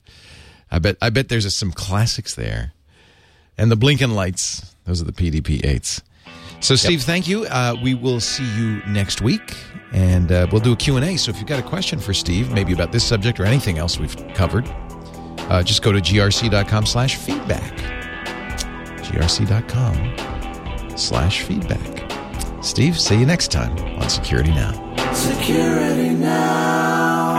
[0.72, 0.98] I bet.
[1.02, 2.73] I bet there's some classics there,
[3.57, 4.73] and the blinking lights.
[4.86, 6.02] Those are the PDP eights.
[6.60, 7.06] So, Steve, yep.
[7.06, 7.45] thank you.
[7.45, 9.56] Uh, we will see you next week,
[9.91, 11.18] and uh, we'll do a Q&A.
[11.18, 13.99] So if you've got a question for Steve, maybe about this subject or anything else
[13.99, 14.68] we've covered,
[15.49, 17.77] uh, just go to grc.com slash feedback.
[19.03, 20.15] grc.com
[20.98, 22.64] slash feedback.
[22.64, 24.72] Steve, see you next time on Security Now.
[25.14, 27.35] Security Now.